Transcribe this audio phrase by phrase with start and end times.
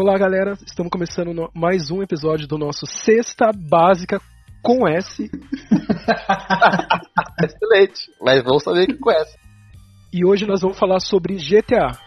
[0.00, 0.52] Olá, galera.
[0.64, 4.20] Estamos começando no- mais um episódio do nosso Sexta Básica
[4.62, 5.26] com S.
[7.42, 8.02] Excelente.
[8.22, 9.36] Mas vamos saber quem conhece.
[10.12, 11.98] E hoje nós vamos falar sobre GTA.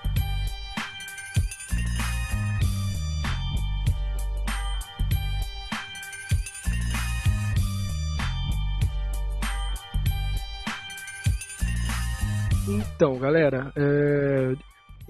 [12.68, 14.54] Então, galera, é,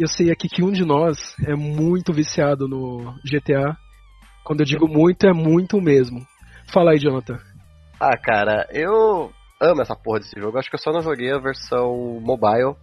[0.01, 3.75] eu sei aqui que um de nós é muito viciado no GTA.
[4.43, 6.25] Quando eu digo muito, é muito mesmo.
[6.73, 7.37] Fala aí, Jonathan.
[7.99, 10.57] Ah, cara, eu amo essa porra desse jogo.
[10.57, 12.75] Acho que eu só não joguei a versão mobile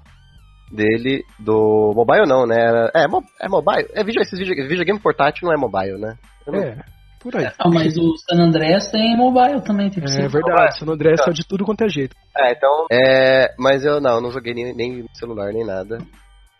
[0.70, 1.24] dele.
[1.38, 1.92] Do.
[1.94, 2.56] Mobile não, né?
[2.94, 3.04] É,
[3.44, 3.88] é mobile.
[3.94, 6.16] É vídeo, esses vídeo, videogame portátil não é mobile, né?
[6.46, 6.78] Não- É,
[7.20, 7.46] por aí.
[7.58, 11.30] Ah, mas o San Andreas tem mobile também, tem que É verdade, San André só
[11.32, 12.14] de tudo quanto é jeito.
[12.36, 12.86] É, então.
[12.92, 15.98] É, mas eu não, não joguei nem, nem celular nem nada.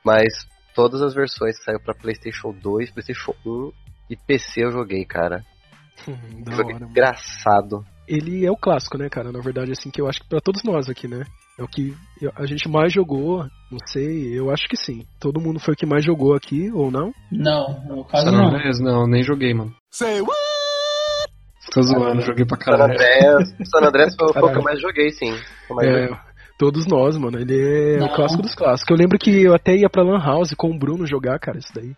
[0.09, 3.73] Mas todas as versões que saiu pra PlayStation 2, PlayStation 1
[4.09, 5.45] e PC eu joguei, cara.
[6.47, 7.84] da jogo hora, engraçado.
[8.09, 9.31] Ele é o clássico, né, cara?
[9.31, 11.25] Na verdade, assim, que eu acho que pra todos nós aqui, né?
[11.59, 11.95] É o que
[12.34, 15.05] a gente mais jogou, não sei, eu acho que sim.
[15.20, 17.12] Todo mundo foi o que mais jogou aqui, ou não?
[17.31, 18.47] Não, no caso San não.
[18.48, 19.75] Andreas, não, nem joguei, mano.
[21.70, 22.95] Tô zoando, joguei pra San caralho.
[22.95, 25.36] Andreas, San Andreas foi, o que eu mais joguei, sim.
[25.67, 26.27] Foi o mais É, joguei.
[26.59, 27.39] Todos nós, mano.
[27.39, 28.06] Ele é Não.
[28.09, 28.91] o clássico dos clássicos.
[28.91, 31.73] Eu lembro que eu até ia pra Lan House com o Bruno jogar, cara, isso
[31.75, 31.95] daí.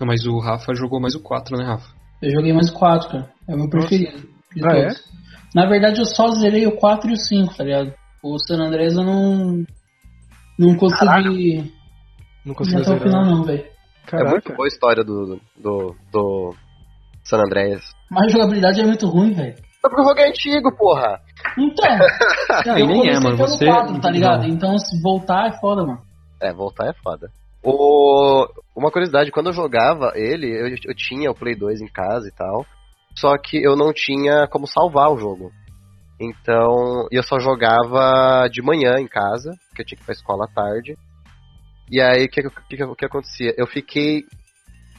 [0.00, 1.88] Não, mas o Rafa jogou mais o 4, né, Rafa?
[2.22, 3.30] Eu joguei mais o 4, cara.
[3.48, 4.26] É o meu preferido.
[4.54, 5.04] De Ah, todos.
[5.54, 7.92] Na verdade, eu só zerei o 4 e o 5, tá ligado?
[8.22, 9.64] O San Andreas eu não.
[10.58, 11.72] Não consegui.
[12.44, 13.26] Não ir consegui até o final, zerar.
[13.26, 13.60] não, velho.
[13.60, 14.54] É muito Caraca.
[14.54, 16.54] boa a história do, do, do
[17.24, 17.82] San Andreas.
[18.10, 19.54] Mas a jogabilidade é muito ruim, velho.
[19.54, 21.20] É porque o jogo é antigo, porra.
[21.58, 21.98] Então.
[22.50, 23.36] Ah, eu e nem é, mano.
[23.36, 23.66] pelo Você.
[23.66, 24.42] 4, tá ligado?
[24.42, 24.48] Não.
[24.48, 26.00] Então se voltar é foda, mano.
[26.40, 27.30] É, voltar é foda.
[27.62, 28.46] O...
[28.74, 32.32] Uma curiosidade, quando eu jogava ele, eu, eu tinha o Play 2 em casa e
[32.32, 32.64] tal.
[33.14, 35.52] Só que eu não tinha como salvar o jogo.
[36.20, 40.44] Então, eu só jogava de manhã em casa, porque eu tinha que ir pra escola
[40.44, 40.96] à tarde.
[41.90, 43.54] E aí, o que, que, que, que acontecia?
[43.56, 44.24] Eu fiquei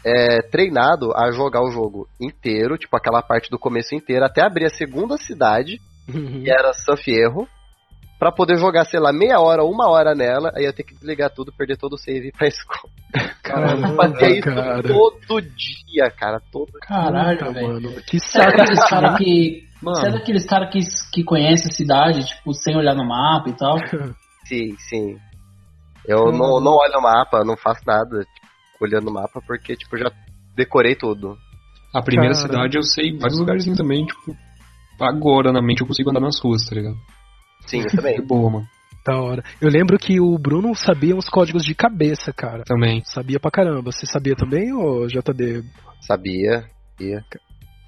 [0.06, 4.66] é, treinado a jogar o jogo inteiro, tipo aquela parte do começo inteiro, até abrir
[4.66, 5.80] a segunda cidade,
[6.12, 7.48] que era San Fierro,
[8.18, 11.30] pra poder jogar, sei lá, meia hora uma hora nela, aí eu ter que desligar
[11.30, 12.92] tudo, perder todo o save e ir pra escola.
[13.42, 14.84] Caramba, Eu fazia isso cara.
[14.84, 17.68] todo dia, cara, todo Caralho, velho.
[17.68, 17.90] mano.
[18.08, 19.18] Que Sabe saco aqueles caras né?
[19.18, 19.70] que.
[19.82, 20.16] Mano.
[20.18, 20.80] Aqueles caras que,
[21.14, 23.78] que conhecem a cidade, tipo, sem olhar no mapa e tal?
[24.46, 25.16] Sim, sim.
[26.08, 28.48] Eu não, não olho o mapa, não faço nada tipo,
[28.84, 30.12] olhando o mapa, porque, tipo, já
[30.56, 31.38] decorei tudo.
[31.94, 32.48] A primeira Cara.
[32.48, 34.36] cidade eu sei vários lugarzinhos também, tipo.
[35.00, 36.98] Agora na mente eu consigo andar nas ruas, tá ligado?
[37.66, 38.22] Sim, eu É também.
[38.26, 38.66] boa, mano.
[39.06, 39.44] Da hora.
[39.62, 42.64] Eu lembro que o Bruno sabia uns códigos de cabeça, cara.
[42.66, 43.02] Também.
[43.06, 43.92] Sabia pra caramba.
[43.92, 45.64] Você sabia também, ô JD?
[46.02, 47.24] Sabia, sabia.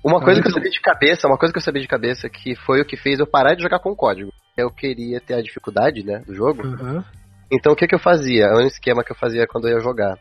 [0.04, 2.30] Uma coisa que eu então- sabia de cabeça, uma coisa que eu sabia de cabeça
[2.30, 4.32] que foi o que fez eu parar de jogar com código.
[4.58, 6.66] Eu queria ter a dificuldade, né, do jogo.
[6.66, 7.04] Aham.
[7.52, 8.46] Então o que que eu fazia?
[8.46, 10.18] É um esquema que eu fazia quando eu ia jogar.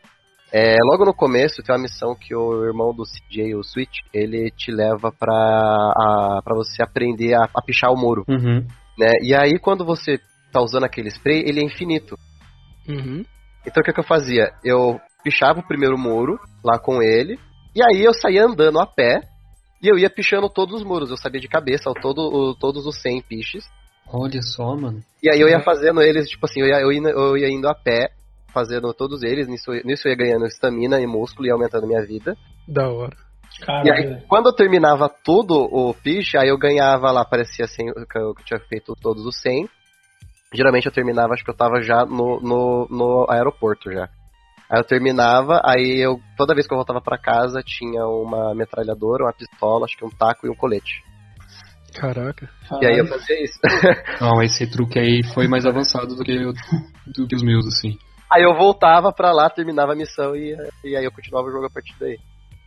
[0.53, 4.51] É, logo no começo tem uma missão que o irmão do CJ, o Switch, ele
[4.51, 8.65] te leva pra, a, pra você aprender a, a pichar o muro, Uhum.
[8.97, 9.13] né?
[9.21, 10.19] E aí quando você
[10.51, 12.17] tá usando aquele spray, ele é infinito.
[12.87, 13.23] Uhum.
[13.65, 14.51] Então o que que eu fazia?
[14.63, 17.39] Eu pichava o primeiro muro lá com ele,
[17.75, 19.21] e aí eu saía andando a pé,
[19.81, 21.09] e eu ia pichando todos os muros.
[21.09, 23.63] Eu sabia de cabeça o todo, o- todos os 100 piches.
[24.13, 24.99] Olha só, mano.
[25.23, 27.67] E aí eu ia fazendo eles, tipo assim, eu ia, eu ia, eu ia indo
[27.69, 28.09] a pé,
[28.53, 32.35] fazendo todos eles, nisso, nisso eu ia ganhando estamina e músculo e aumentando minha vida.
[32.67, 33.15] Da hora.
[33.59, 37.85] E Caralho, aí, quando eu terminava tudo o piche, aí eu ganhava lá, parecia assim,
[37.85, 39.69] que eu tinha feito todos os 100.
[40.53, 44.09] Geralmente eu terminava, acho que eu tava já no, no, no aeroporto já.
[44.69, 49.25] Aí eu terminava, aí eu, toda vez que eu voltava pra casa, tinha uma metralhadora,
[49.25, 51.03] uma pistola, acho que um taco e um colete.
[51.93, 52.49] Caraca.
[52.81, 53.59] E aí eu fazia isso.
[54.21, 56.53] Não, esse truque aí foi mais avançado do que, eu-
[57.05, 57.97] do que os meus, assim.
[58.31, 60.55] Aí eu voltava pra lá, terminava a missão e,
[60.85, 62.17] e aí eu continuava o jogo a partir daí.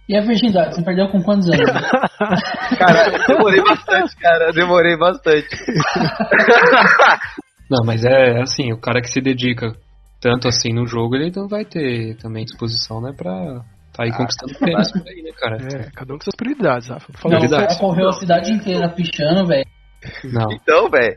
[0.06, 1.60] E a virgindade, você perdeu com quantos anos?
[2.78, 4.48] Cara, eu demorei bastante, cara.
[4.48, 5.48] Eu demorei bastante.
[7.70, 9.72] Não, mas é assim, o cara que se dedica
[10.20, 13.64] tanto assim no jogo, ele não vai ter também disposição, né, pra
[13.94, 15.56] tá aí conquistando prêmios por aí, né, cara?
[15.56, 17.12] É, cada um com suas prioridades, Rafa.
[17.26, 19.64] Não, o cara correu a cidade inteira pichando, velho.
[20.24, 20.52] Não.
[20.52, 21.16] Então, velho,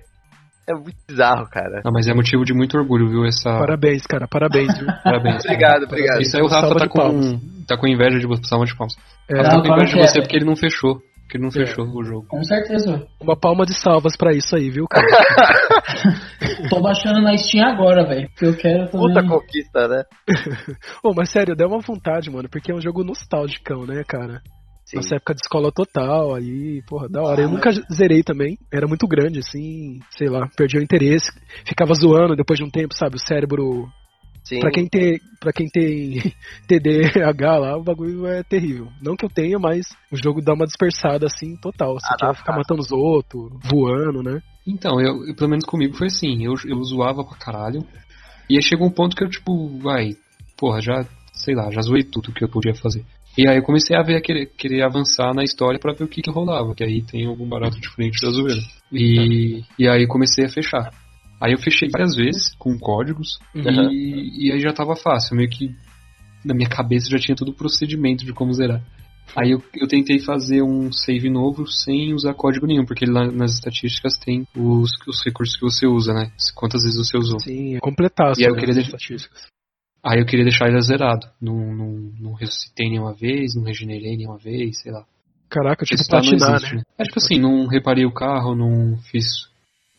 [0.67, 1.81] é muito bizarro, cara.
[1.83, 3.57] Não, mas é motivo de muito orgulho, viu, essa...
[3.57, 4.87] Parabéns, cara, parabéns, viu?
[5.01, 5.45] Parabéns.
[5.45, 6.21] Obrigado, obrigado.
[6.21, 8.95] Isso aí o Rafa tá com, tá com inveja de você, salva de palmas.
[9.29, 10.21] É, Rafa tá com inveja de você é.
[10.21, 10.99] porque ele não fechou.
[11.29, 12.27] que ele não fechou o jogo.
[12.27, 13.07] Com certeza.
[13.21, 15.07] Uma palma de salvas pra isso aí, viu, cara?
[16.69, 18.29] Tô baixando na Steam agora, velho.
[18.37, 19.07] Que eu quero também.
[19.07, 20.03] Puta conquista, né?
[21.01, 24.41] Ô, mas sério, deu uma vontade, mano, porque é um jogo nostálgico, né, cara?
[24.87, 24.97] Sim.
[24.97, 27.41] Nossa época de escola total, aí, porra, da hora.
[27.41, 31.29] Eu nunca zerei também, era muito grande, assim, sei lá, perdi o interesse,
[31.65, 33.17] ficava zoando depois de um tempo, sabe?
[33.17, 33.85] O cérebro.
[34.45, 34.61] Sim.
[34.61, 36.21] Pra quem tem, pra quem tem
[36.69, 38.87] TDAH lá, o bagulho é terrível.
[39.01, 41.95] Não que eu tenha, mas o jogo dá uma dispersada, assim, total.
[41.99, 44.41] Você Ah, quer ficar matando os outros, voando, né?
[44.65, 47.85] Então, eu, eu- pelo menos comigo foi assim, eu, eu zoava pra caralho.
[48.49, 50.15] E aí chegou um ponto que eu, tipo, vai,
[50.57, 53.03] porra, já, sei lá, já zoei tudo que eu podia fazer.
[53.37, 56.07] E aí eu comecei a ver, a querer, querer avançar na história pra ver o
[56.07, 58.61] que que rolava, que aí tem algum barato diferente da zoeira.
[58.91, 60.91] E, e aí eu comecei a fechar.
[61.39, 63.91] Aí eu fechei várias vezes, com códigos, Uhum.
[63.91, 65.69] e, e aí já tava fácil, meio que
[66.43, 68.81] na minha cabeça já tinha todo o procedimento de como zerar.
[69.35, 73.53] Aí eu, eu tentei fazer um save novo sem usar código nenhum, porque lá nas
[73.55, 76.31] estatísticas tem os, os recursos que você usa, né?
[76.55, 77.39] Quantas vezes você usou.
[77.41, 78.97] Sim, é completar E aí eu as queria deixar-.
[80.03, 81.27] Aí eu queria deixar ele zerado.
[81.41, 85.03] Não, não, não ressuscitei nenhuma vez, não regenerei nenhuma vez, sei lá.
[85.49, 86.81] Caraca, tipo Esse tá, não platinar, existe, né?
[86.97, 89.25] É tipo assim, não reparei o carro, não fiz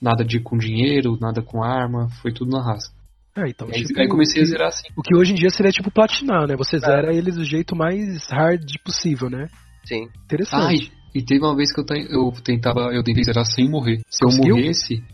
[0.00, 2.90] nada de com dinheiro, nada com arma, foi tudo na raça.
[3.36, 4.88] É, então, Aí, tipo, aí comecei a zerar assim.
[4.96, 6.56] O que hoje em dia seria tipo platinar, né?
[6.56, 9.48] Você zera eles do jeito mais hard possível, né?
[9.84, 10.08] Sim.
[10.08, 10.92] Ah, Interessante.
[11.14, 14.00] e, e teve uma vez que eu, te- eu tentava, eu tentei zerar sem morrer.
[14.08, 14.56] Se Conseguiu?
[14.56, 15.04] eu morresse,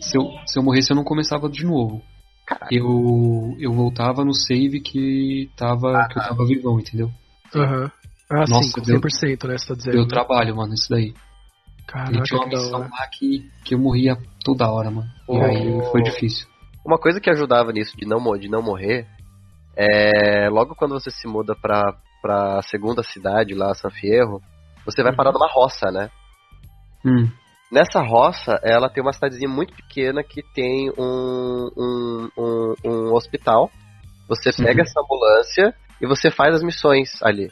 [0.00, 2.02] se eu, se eu morresse eu não começava de novo.
[2.70, 7.10] Eu, eu voltava no save que tava, que eu tava vivão, entendeu?
[7.54, 7.90] Aham.
[8.30, 9.56] Ah, sim, Nossa, deu- 100%, né?
[9.58, 9.92] Você tá dizendo.
[9.92, 10.08] Deu né?
[10.08, 11.08] trabalho, mano, isso daí.
[11.08, 11.14] E
[11.86, 15.08] Caraca, tinha uma missão lá que, que eu morria toda hora, mano.
[15.28, 15.42] E Oh.
[15.42, 16.46] aí foi difícil.
[16.84, 19.06] Uma coisa que ajudava nisso de não, de não morrer
[19.76, 24.42] é logo quando você se muda pra, pra segunda cidade lá, San Fierro,
[24.84, 26.10] você vai parar numa roça, né?
[27.04, 27.30] Hum.
[27.70, 33.70] Nessa roça, ela tem uma cidadezinha muito pequena que tem um, um, um, um hospital.
[34.28, 34.86] Você pega Uhum.
[34.88, 37.50] essa ambulância e você faz as missões ali.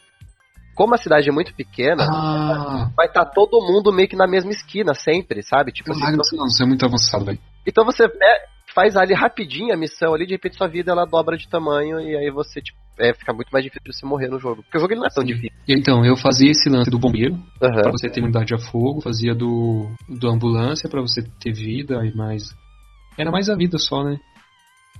[0.75, 4.51] Como a cidade é muito pequena, Ah, vai estar todo mundo meio que na mesma
[4.51, 5.73] esquina sempre, sabe?
[5.73, 7.39] Tipo, assim, caralho, não, isso é muito avançado, velho.
[7.67, 8.45] Então você é,
[8.76, 12.14] faz ali rapidinho a missão ali, de repente sua vida ela dobra de tamanho e
[12.14, 14.62] aí você, tipo, é, fica muito mais difícil de você morrer no jogo.
[14.62, 15.32] Porque o jogo ele não é tão Sim.
[15.32, 15.56] difícil.
[15.67, 17.81] Então, eu fazia esse lance do bombeiro, Aham.
[17.82, 22.14] pra você ter imunidade a fogo, fazia do, do ambulância pra você ter vida e
[22.14, 22.43] mais.
[23.19, 24.19] Era mais a vida só, né?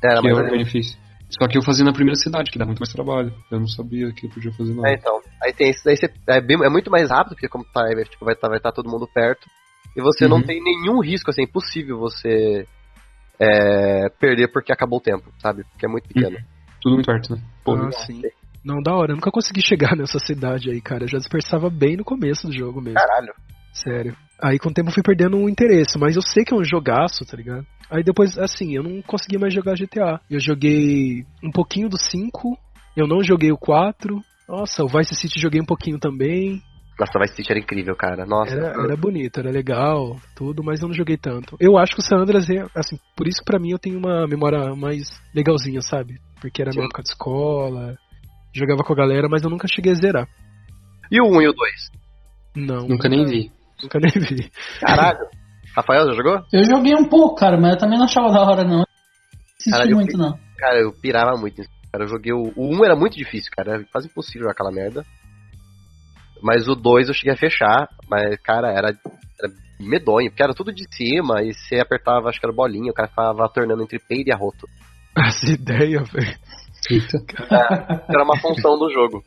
[0.03, 0.99] Era que é mais o benefício.
[1.29, 3.33] Só que eu fazia na primeira cidade, que dá muito mais trabalho.
[3.51, 4.89] Eu não sabia que eu podia fazer nada.
[4.89, 5.21] É, então.
[5.45, 8.05] Aí tem isso daí, você, é, bem- é muito mais rápido, porque como tá, é,
[8.05, 9.47] tipo, vai estar vai tá todo mundo perto.
[9.97, 10.47] E você não Uhum.
[10.47, 12.67] tem nenhum risco, assim, é impossível você
[13.41, 15.65] é, perder porque acabou o tempo, sabe?
[15.65, 16.37] Porque é muito pequeno.
[16.81, 17.43] Tudo muito perto, né?
[17.65, 18.23] Pô, Ah, sim.
[18.65, 19.13] Não, da hora.
[19.13, 21.05] Eu nunca consegui chegar nessa cidade aí, cara.
[21.05, 22.99] Eu já dispersava bem no começo do jogo mesmo.
[22.99, 23.33] Caralho.
[23.73, 24.17] Sério.
[24.43, 26.65] Aí com o tempo eu fui perdendo o interesse, mas eu sei que é um
[26.65, 27.67] jogaço, tá ligado?
[27.91, 30.21] Aí depois, assim, eu não consegui mais jogar GTA.
[30.31, 32.59] Eu joguei um pouquinho do 5,
[32.97, 34.21] eu não joguei o 4.
[34.49, 36.63] Nossa, o Vice City joguei um pouquinho também.
[36.99, 38.25] Nossa, Vice City era incrível, cara.
[38.25, 38.55] Nossa.
[38.55, 41.57] Era, era bonito, era legal, tudo, mas eu não joguei tanto.
[41.61, 43.99] Eu acho que o San Andreas é, assim, por isso que pra mim eu tenho
[43.99, 46.19] uma memória mais legalzinha, sabe?
[46.41, 46.79] Porque era Sim.
[46.79, 47.99] minha época de escola,
[48.55, 50.29] jogava com a galera, mas eu nunca cheguei a zerar.
[51.11, 51.73] E o 1 e o 2?
[52.57, 52.89] Não.
[52.89, 53.53] Nunca nem vi.
[53.83, 54.51] Nunca nem vi.
[54.81, 55.19] Caralho.
[55.77, 56.43] Rafael, já jogou?
[56.51, 58.85] Eu joguei um pouco, cara, mas eu também não achava da hora, não.
[59.67, 60.39] Eu muito, não.
[60.57, 61.71] Cara, eu pirava muito nisso.
[61.93, 62.53] Cara, eu joguei o.
[62.57, 63.75] O 1 era muito difícil, cara.
[63.75, 65.05] Era quase impossível jogar aquela merda.
[66.43, 67.89] Mas o 2 eu cheguei a fechar.
[68.09, 70.31] Mas, cara, era, era medonho.
[70.31, 71.43] Porque era tudo de cima.
[71.43, 72.91] E você apertava, acho que era bolinha.
[72.91, 74.67] O cara ficava tornando entre peido e arroto.
[75.17, 76.37] As ideias, velho.
[76.91, 77.19] Eita.
[78.09, 79.23] Era uma função do jogo.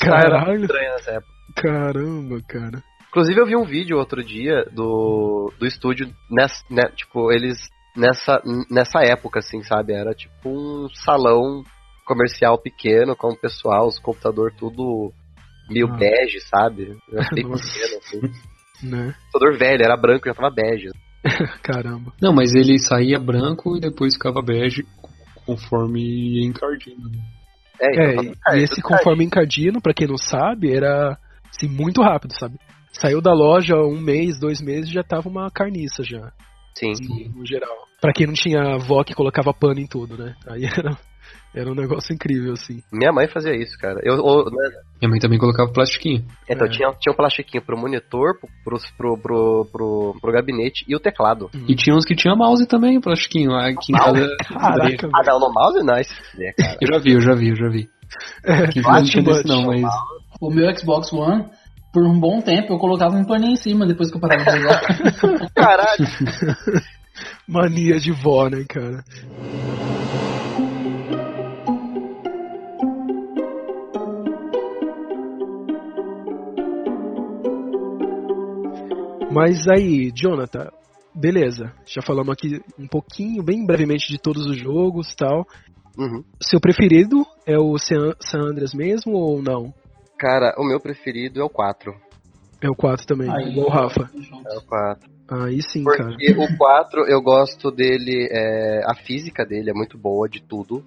[0.00, 0.62] Caralho.
[0.62, 1.32] estranho nessa época.
[1.56, 2.82] Caramba, cara.
[3.08, 7.58] Inclusive eu vi um vídeo outro dia do, do estúdio, nessa, né, tipo, eles
[7.96, 8.40] nessa,
[8.70, 9.92] nessa época, assim, sabe?
[9.92, 11.64] Era tipo um salão
[12.06, 15.12] comercial pequeno com o pessoal, os computadores tudo
[15.68, 15.96] meio Ah.
[15.96, 16.96] bege, sabe?
[17.34, 18.18] Bem pequeno, assim.
[18.18, 19.14] O Né?
[19.32, 20.88] computador velho, era branco já tava bege.
[21.62, 22.12] Caramba.
[22.20, 24.86] Não, mas ele saía branco e depois ficava bege
[25.44, 27.18] conforme ia né?
[27.80, 31.16] É, É, então, e, cara, e isso esse conforme encardino, pra quem não sabe, era
[31.48, 32.56] assim, muito rápido, sabe?
[32.92, 36.32] Saiu da loja um mês, dois meses, já tava uma carniça já,
[36.74, 36.92] Sim.
[37.34, 37.76] no geral.
[38.00, 40.34] Pra quem não tinha avó que colocava pano em tudo, né?
[40.48, 40.96] Aí era,
[41.58, 42.82] era um negócio incrível, assim.
[42.92, 44.00] Minha mãe fazia isso, cara.
[44.04, 46.24] Eu, eu- né, Minha mãe também colocava plastiquinho.
[46.48, 46.70] então, É.
[46.70, 51.00] tinha, tinha um plastiquinho pro monitor, pro, pro, pro, pro, pro, pro gabinete e o
[51.00, 51.50] teclado.
[51.66, 53.52] E tinha uns que tinha mouse também, plastiquinho.
[53.54, 54.36] Aqui em casa.
[54.48, 56.76] Caraca, Ah, não, no mouse não, isso é, cara.
[56.80, 57.88] Eu já vi, eu já vi, eu já vi.
[58.44, 59.82] É, não tinha desse não, mas.
[60.40, 61.44] O meu Xbox One,
[61.92, 64.58] por um bom tempo eu colocava um paninho em cima depois que eu parava de
[64.58, 64.80] jogar.
[65.54, 66.06] Caralho.
[67.48, 69.02] Mania de vó, né, cara?
[79.30, 80.70] Mas aí, Jonathan,
[81.14, 81.72] beleza.
[81.86, 85.46] Já falamos aqui um pouquinho, bem brevemente, de todos os jogos tal.
[85.98, 86.22] Uhum.
[86.40, 89.72] Seu preferido é o San San Andreas mesmo ou não?
[90.18, 91.92] Cara, o meu preferido é o 4.
[92.60, 94.10] É o 4 também, Aí, igual o Rafa.
[94.52, 95.10] É o 4.
[95.30, 96.08] Aí sim, cara.
[96.08, 100.82] Porque o 4 eu gosto dele, é, a física dele é muito boa de tudo.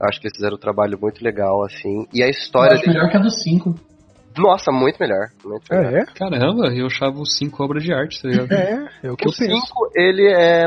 [0.00, 2.06] Acho que eles fizeram um trabalho muito legal, assim.
[2.12, 2.96] E a Eu história acho dele.
[2.96, 3.74] melhor que a do 5.
[4.36, 5.28] Nossa, muito melhor.
[5.44, 5.92] Muito melhor.
[5.94, 8.52] É, Caramba, eu achava os cinco obras de arte, tá ligado?
[8.52, 9.66] é, é o que O eu penso.
[9.66, 10.66] 5, ele é.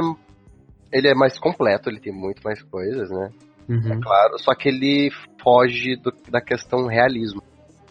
[0.91, 3.29] Ele é mais completo, ele tem muito mais coisas, né?
[3.69, 4.01] Uhum.
[4.01, 4.37] Claro.
[4.39, 5.09] Só que ele
[5.41, 7.41] foge do- da questão realismo,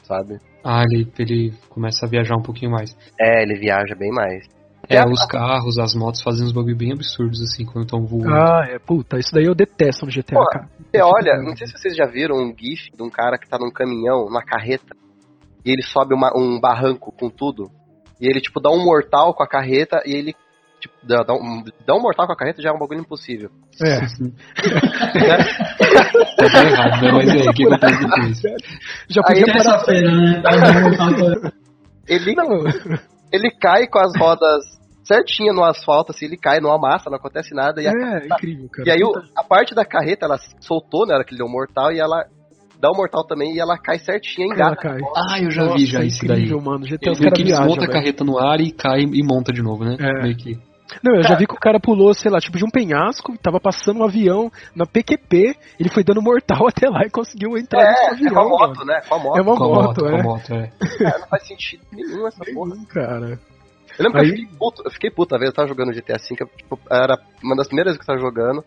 [0.03, 0.39] sabe?
[0.62, 2.95] Ah, ele, ele começa a viajar um pouquinho mais.
[3.19, 4.47] É, ele viaja bem mais.
[4.87, 8.35] É, É, os carros, as motos fazem uns bagulho bem absurdos, assim, quando estão voando.
[8.35, 10.69] Ah, é, puta, isso daí eu detesto no GTA, Pô, cara.
[10.91, 13.57] Você olha, não sei se vocês já viram um GIF de um cara que tá
[13.59, 14.95] num caminhão, na carreta,
[15.64, 17.71] e ele sobe uma- um barranco com tudo,
[18.21, 20.35] e ele, tipo, dá um mortal com a carreta, e ele,
[20.81, 23.50] tipo, dá, dá um, dá um mortal com a carreta já é um bagulho impossível.
[23.83, 24.00] É,
[26.37, 27.12] Tá, tá errado, né?
[27.12, 28.40] Mas aí, o que acontece depois?
[29.09, 29.62] já Aí podia parar.
[29.62, 30.43] Terça-feira, né?
[32.09, 32.49] Ele, Não,
[33.33, 34.64] ele cai com as rodas
[35.05, 38.69] certinho no asfalto, assim, ele cai numa massa, não acontece nada, e, a- é incrível,
[38.71, 38.88] cara.
[38.88, 41.50] e aí o- a parte da carreta, ela soltou na hora que ele deu um
[41.52, 42.25] mortal, e ela
[42.80, 44.76] dá um mortal também, e ela cai certinho, Ela engata.
[44.76, 44.99] cai.
[45.16, 46.38] Ah, eu já Nossa, vi já isso daí.
[46.38, 46.87] incrível, mano.
[46.87, 49.52] GTA os meio caras que viajam, desmonta a carreta no ar e cai e monta
[49.52, 49.96] de novo, né?
[50.00, 50.22] É.
[50.22, 50.58] Meio que.
[51.04, 53.60] Não, eu já vi que o cara pulou, sei lá, tipo de um penhasco, tava
[53.60, 57.84] passando um avião na PQP, ele foi dando mortal até lá e conseguiu entrar É,
[57.84, 58.40] no é com avião.
[58.40, 58.84] a moto, mano.
[58.87, 59.00] né?
[59.08, 59.38] Com a moto.
[59.38, 60.10] É uma com moto, moto, é.
[60.10, 60.70] com a moto, é.
[60.99, 62.70] Cara, não faz sentido nenhum essa porra.
[62.75, 63.38] Nenhum, cara.
[63.99, 65.92] Eu lembro Aí- que eu fiquei puto, eu fiquei puto, a vez eu tava jogando
[65.92, 68.64] GTA V, eu, tipo, era uma das primeiras vezes que eu tava jogando.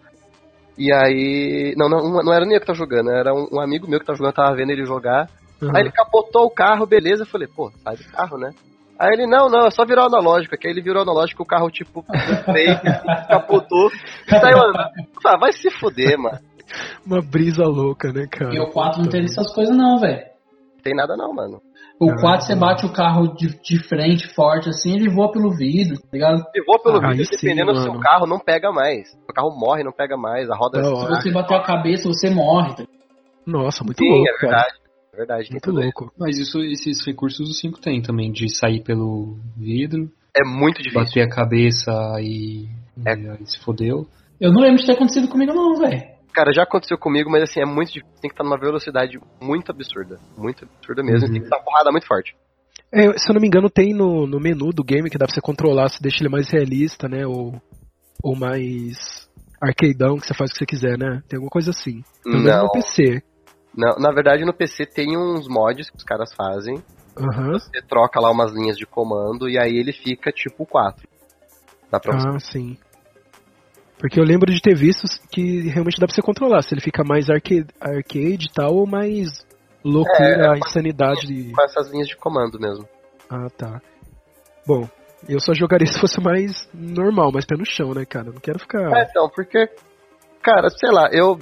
[0.77, 1.73] E aí.
[1.77, 4.05] Não, não, não era nem eu que tava jogando, era um, um amigo meu que
[4.05, 5.29] tava jogando, eu tava vendo ele jogar.
[5.61, 5.75] Uhum.
[5.75, 8.51] Aí ele capotou o carro, beleza, eu falei, pô, sai do carro, né?
[8.99, 10.55] Aí ele, não, não, é só virar o analógico.
[10.55, 12.03] Aqui aí ele virou o analógico, o carro, tipo,
[12.45, 12.79] freio,
[13.27, 13.89] capotou,
[14.27, 14.89] e saiu andando.
[15.25, 16.39] Ah, vai se fuder, mano.
[17.05, 18.53] Uma brisa louca, né, cara?
[18.53, 20.23] E o 4 não tem essas coisas não, velho.
[20.75, 21.61] Não tem nada não, mano.
[21.99, 25.51] O Ah, 4 você bate o carro de, de frente forte assim, ele voa pelo
[25.55, 26.37] vidro, tá ligado?
[26.51, 29.07] Se voa pelo Ah, vídeo, aí sim, dependendo do seu carro, não pega mais.
[29.29, 30.81] O carro morre, não pega mais, a roda...
[30.81, 32.75] Da Se você bater a cabeça, você morre.
[32.75, 32.83] Tá?
[33.45, 34.51] Nossa, muito Sim, louco, é cara.
[34.51, 34.73] verdade.
[35.13, 35.91] É verdade, Muito tudo isso.
[35.99, 36.13] louco.
[36.17, 40.99] Mas isso, esses recursos o 5 tem também, de sair pelo vidro, É muito difícil.
[41.03, 42.67] bater a cabeça e,
[43.05, 43.15] É.
[43.15, 44.07] e aí se fodeu.
[44.41, 46.01] Eu não lembro de ter acontecido comigo não, velho.
[46.33, 48.15] Cara, já aconteceu comigo, mas assim, é muito difícil.
[48.19, 50.19] Tem que estar numa velocidade muito absurda.
[50.37, 51.27] Muito absurda mesmo.
[51.27, 51.33] Uhum.
[51.33, 52.35] Tem que uma porrada muito forte.
[52.91, 55.33] É, se eu não me engano, tem no, no menu do game que dá pra
[55.33, 57.25] você controlar se deixa ele mais realista, né?
[57.25, 57.53] Ou,
[58.23, 59.27] ou mais
[59.61, 61.21] arcadeão, que você faz o que você quiser, né?
[61.27, 62.03] Tem alguma coisa assim.
[62.23, 63.23] Pelo menos Não, no PC.
[63.75, 66.83] não, na verdade no PC tem uns mods que os caras fazem.
[67.17, 67.53] Aham.
[67.53, 71.07] Você troca lá umas linhas de comando e aí ele fica tipo 4.
[71.91, 72.27] Dá pra você.
[72.27, 72.77] Ah, sim.
[74.03, 77.05] Porque eu lembro de ter visto que realmente dá pra você controlar, se ele fica
[77.05, 79.29] mais arcade, arcade e tal, ou mais
[79.81, 81.25] loucura, É, insanidade.
[81.25, 82.85] de- Com essas linhas de comando mesmo.
[83.29, 83.81] Ah, tá.
[84.67, 84.89] Bom,
[85.29, 88.27] eu só jogaria se fosse mais normal, mais pé no chão, né, cara?
[88.27, 88.91] Eu não quero ficar.
[88.93, 89.69] É, então, porque,
[90.41, 91.39] cara, sei lá, eu,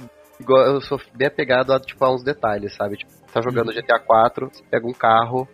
[0.48, 2.96] eu sou bem apegado a, tipo, a uns detalhes, sabe?
[2.96, 5.48] Tipo, tá jogando GTA 4, você pega um carro,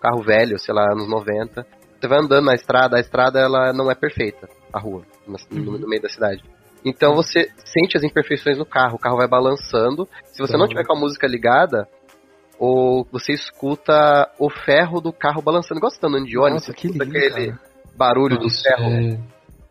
[0.00, 1.66] carro velho, sei lá, anos 90,
[2.00, 5.78] você vai andando na estrada, a estrada ela não é perfeita, a rua, no, no-
[5.78, 6.51] no meio da cidade.
[6.84, 10.08] Então você sente as imperfeições no carro, o carro vai balançando.
[10.32, 11.88] Se você não tiver com a música ligada,
[12.58, 16.72] ou você escuta o ferro do carro balançando, igual você tá andando de ônibus, Nossa,
[16.72, 17.60] você que escuta lindo, aquele cara.
[17.96, 18.90] barulho do Nossa, ferro.
[18.90, 19.18] é-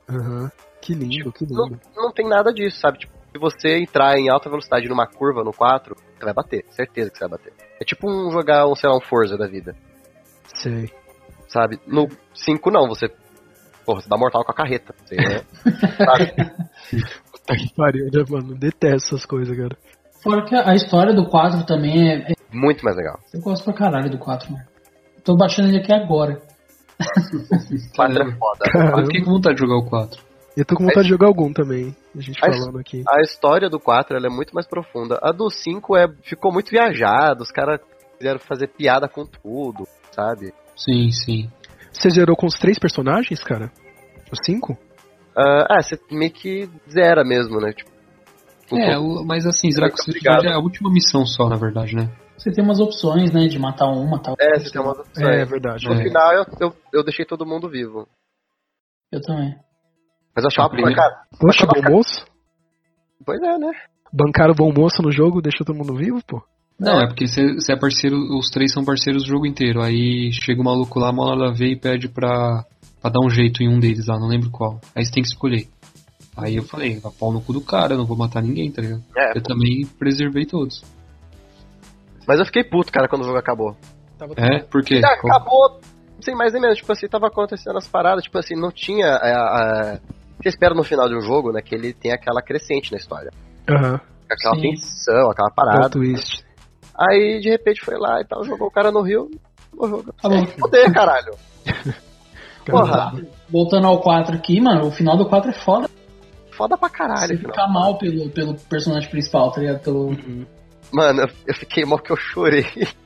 [0.09, 0.51] Aham.
[0.81, 1.79] Que lindo, que não, lindo.
[1.95, 2.97] não tem nada disso, sabe?
[2.97, 7.09] Tipo, se você entrar em alta velocidade numa curva no 4, você vai bater, certeza
[7.11, 7.53] que você vai bater.
[7.79, 9.75] É tipo um jogar um, sei lá, um Forza da vida,
[10.55, 10.91] Sei.
[11.47, 11.79] sabe?
[11.85, 13.09] No 5 não, você.
[13.85, 14.93] Porra, você dá mortal com a carreta.
[15.05, 15.41] Você, né?
[15.97, 16.33] sabe?
[17.31, 18.55] Puta que pariu, né, mano?
[18.55, 19.77] Detesto essas coisas, cara.
[20.23, 23.19] Fora que a história do 4 também é, é- Muito mais legal.
[23.33, 24.63] Eu gosto pra caralho do 4, mano.
[25.23, 26.41] Tô baixando ele aqui agora.
[27.95, 28.65] 4 é foda.
[28.99, 30.23] Eu fiquei com vontade de jogar o 4.
[30.55, 31.95] Eu tô com vontade de jogar algum também.
[32.15, 33.03] A gente Mas- falando aqui.
[33.09, 35.17] A história do 4 ela é muito mais profunda.
[35.21, 37.79] A do 5 é, ficou muito viajado, os caras
[38.17, 40.53] quiseram fazer piada com tudo, sabe?
[40.75, 41.49] Sim, sim.
[42.01, 43.71] Você zerou com os três personagens, cara?
[44.31, 44.75] Os cinco?
[45.37, 47.73] Ah, ah, você meio que zera mesmo, né?
[47.73, 47.91] Tipo,
[48.75, 50.45] É, o- mas assim, será que Muito você obrigado.
[50.45, 52.09] é a última missão só, na verdade, né?
[52.37, 53.47] Você tem umas opções, né?
[53.47, 54.43] De matar um, matar outro.
[54.45, 55.27] É, você tem umas opções.
[55.27, 55.87] É, verdade.
[55.87, 56.03] No É.
[56.03, 58.07] final eu, eu, eu deixei todo mundo vivo.
[59.11, 59.55] Eu também.
[60.35, 62.25] Mas eu achava, A primeira- cara, Poxa, bom moço.
[63.23, 63.71] pois é, né?
[64.11, 66.41] Bancaram o bom moço no jogo, deixou todo mundo vivo, pô.
[66.81, 69.81] Não, é porque você é parceiro, os três são parceiros o jogo inteiro.
[69.81, 72.65] Aí chega o maluco lá, mal nada a ver e pede pra,
[73.01, 74.79] pra dar um jeito em um deles lá, não lembro qual.
[74.95, 75.67] Aí você tem que escolher.
[76.35, 78.81] Aí eu falei, vai pau no cu do cara, eu não vou matar ninguém, tá
[78.81, 79.03] ligado?
[79.15, 80.81] É, Eu também preservei todos.
[82.27, 83.75] mas eu fiquei puto, cara, quando o jogo acabou.
[84.37, 84.99] É, porque.
[85.01, 85.79] Já acabou
[86.21, 86.77] sem mais nem menos.
[86.77, 89.05] Tipo assim, tava acontecendo as paradas, tipo assim, não tinha.
[89.07, 89.99] é, a-
[90.41, 93.31] Você espera no final de um jogo, né, que ele tem aquela crescente na história.
[93.69, 93.99] Aham.
[94.29, 94.61] Aquela Sim.
[94.61, 95.89] tensão, aquela Plot parada.
[95.89, 96.43] twist.
[97.09, 99.29] Aí de repente foi lá e tal, jogou o cara no Rio.
[99.75, 100.13] O jogo.
[100.21, 100.45] Tá bom.
[100.45, 101.33] Foder, caralho.
[102.65, 103.11] Porra.
[103.11, 103.27] Caramba.
[103.49, 105.89] Voltando ao 4 aqui, mano, o final do 4 é foda.
[106.51, 107.37] Foda pra Você caralho.
[107.37, 107.71] fica final.
[107.71, 109.79] mal pelo, pelo personagem principal, tá ligado?
[109.79, 110.09] Pelo...
[110.09, 110.45] Uhum.
[110.93, 112.65] Mano, eu, fiquei mal que eu chorei.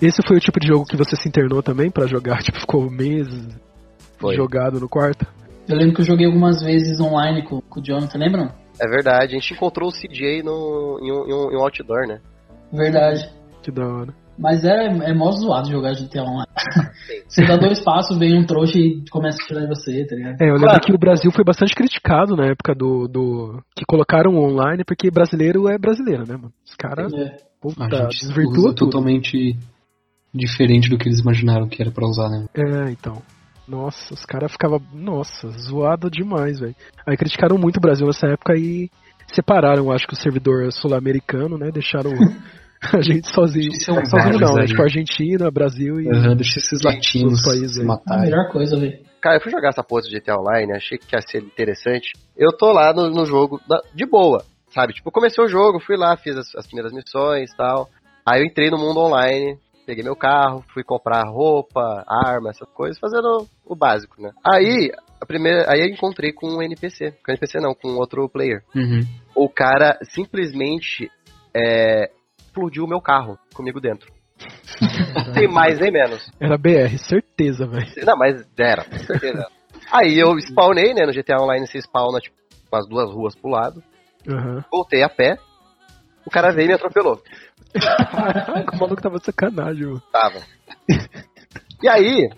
[0.00, 2.42] Esse foi o tipo de jogo que você se internou também pra jogar?
[2.44, 3.48] Tipo, ficou meses
[4.18, 4.36] Foi.
[4.36, 5.26] jogado no quarto?
[5.68, 8.52] Eu lembro que eu joguei algumas vezes online com, com o Jonathan, lembram?
[8.80, 12.06] É verdade, a gente encontrou o CJ no, em, um, em um- em um outdoor,
[12.06, 12.20] né?
[12.72, 13.28] Verdade.
[13.62, 14.14] Que da hora.
[14.38, 16.46] Mas é, é mó zoado jogar GTA online.
[17.26, 20.40] Você dá dois passos, vem um trouxa e começa a tirar de você, tá ligado?
[20.40, 20.80] É, eu lembro Claro.
[20.80, 23.08] que o Brasil foi bastante criticado na época do.
[23.08, 26.52] do que colocaram online, porque brasileiro é brasileiro, né, mano?
[26.64, 27.36] Os caras, É.
[27.60, 28.90] puta, A gente desvirtua usa tudo.
[28.90, 29.56] totalmente
[30.32, 32.46] diferente do que eles imaginaram que era pra usar, né?
[32.54, 33.20] É, então.
[33.68, 34.80] Nossa, os caras ficavam.
[34.92, 36.74] Nossa, zoado demais, velho.
[37.06, 38.88] Aí criticaram muito o Brasil nessa época e
[39.32, 41.70] separaram, acho que o servidor sul-americano, né?
[41.70, 42.10] Deixaram
[42.80, 43.72] a gente sozinho.
[43.72, 44.64] Isso é um sozinho não, né?
[44.64, 46.08] Tipo Argentina, Brasil e.
[46.08, 47.88] Aham, deixa esses latinos Os países se aí.
[48.06, 48.98] A melhor coisa, velho.
[49.20, 52.12] Cara, eu fui jogar essa porra de GTA Online, achei que ia ser interessante.
[52.36, 54.94] Eu tô lá no, no jogo da- de boa, sabe?
[54.94, 57.88] Tipo, comecei o jogo, fui lá, fiz as, as primeiras missões e tal.
[58.24, 59.58] Aí eu entrei no mundo online,
[59.88, 64.32] peguei meu carro, fui comprar roupa, arma, essas coisas, fazendo o básico, né?
[64.44, 67.12] Aí, a primeira, aí eu encontrei com um NPC.
[67.24, 68.62] Com um NPC não, com outro player.
[68.76, 69.00] Uhum.
[69.34, 71.10] O cara simplesmente
[71.56, 74.12] é, explodiu o meu carro comigo dentro.
[75.32, 76.30] Sem mais nem menos.
[76.38, 77.88] Era BR, certeza, velho.
[78.04, 79.46] Não, mas era, certeza.
[79.90, 81.06] Aí eu spawnei, né?
[81.06, 82.36] No GTA Online você spawna, tipo,
[82.68, 83.82] com as duas ruas pro lado.
[84.28, 84.62] Aham.
[84.70, 85.38] Voltei a pé.
[86.26, 87.22] O cara veio e me atropelou.
[88.74, 90.02] O maluco tava de sacanagem, mano.
[90.12, 90.40] Tava.
[91.82, 92.28] E aí,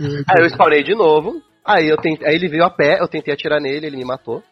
[0.00, 1.40] aí eu spawnei de novo.
[1.64, 4.42] Aí, eu tentei, aí ele veio a pé, eu tentei atirar nele, ele me matou.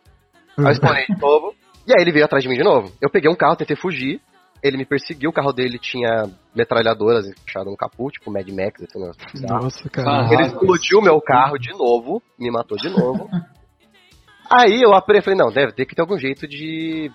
[0.59, 1.55] Aí eu spawnei de novo.
[1.87, 2.93] E aí ele veio atrás de mim de novo.
[3.01, 4.21] Eu peguei um carro, tentei fugir.
[4.63, 8.99] Ele me perseguiu, o carro dele tinha metralhadoras encaixadas no capô, tipo Mad Max, esse
[8.99, 9.21] negócio.
[9.47, 10.33] Nossa, cara.
[10.33, 13.29] Ele explodiu meu carro de novo, me matou de novo.
[14.51, 17.11] Aí eu apre- falei, não, deve ter que ter algum jeito de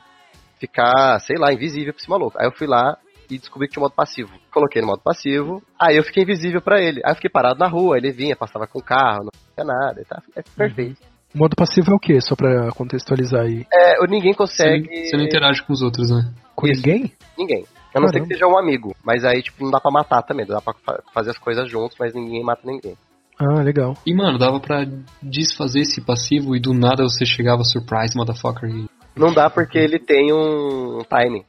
[0.59, 2.37] ficar, sei lá, invisível pra esse maluco.
[2.39, 2.97] Aí eu fui lá
[3.29, 4.29] e descobri que tinha modo passivo.
[4.51, 7.01] Coloquei no modo passivo, aí eu fiquei invisível pra ele.
[7.05, 10.01] Aí eu fiquei parado na rua, ele vinha, passava com o carro, não fazia nada,
[10.01, 10.97] e tá, é perfeito.
[11.33, 12.19] O modo passivo é o quê?
[12.21, 13.65] Só pra contextualizar aí.
[13.71, 15.05] É, ninguém Você, consegue.
[15.05, 16.33] você não interage com os outros, né?
[16.55, 16.81] Com Isso.
[16.81, 17.13] ninguém?
[17.37, 17.65] Ninguém.
[17.93, 18.95] A não ser que seja um amigo.
[19.03, 20.45] Mas aí, tipo, não dá pra matar também.
[20.45, 22.95] Dá pra fa- fazer as coisas juntos, mas ninguém mata ninguém.
[23.39, 23.93] Ah, legal.
[24.05, 24.85] E, mano, dava pra
[25.21, 28.69] desfazer esse passivo e do nada você chegava surprise, motherfucker.
[28.69, 28.89] E...
[29.15, 31.45] Não dá porque ele tem um time.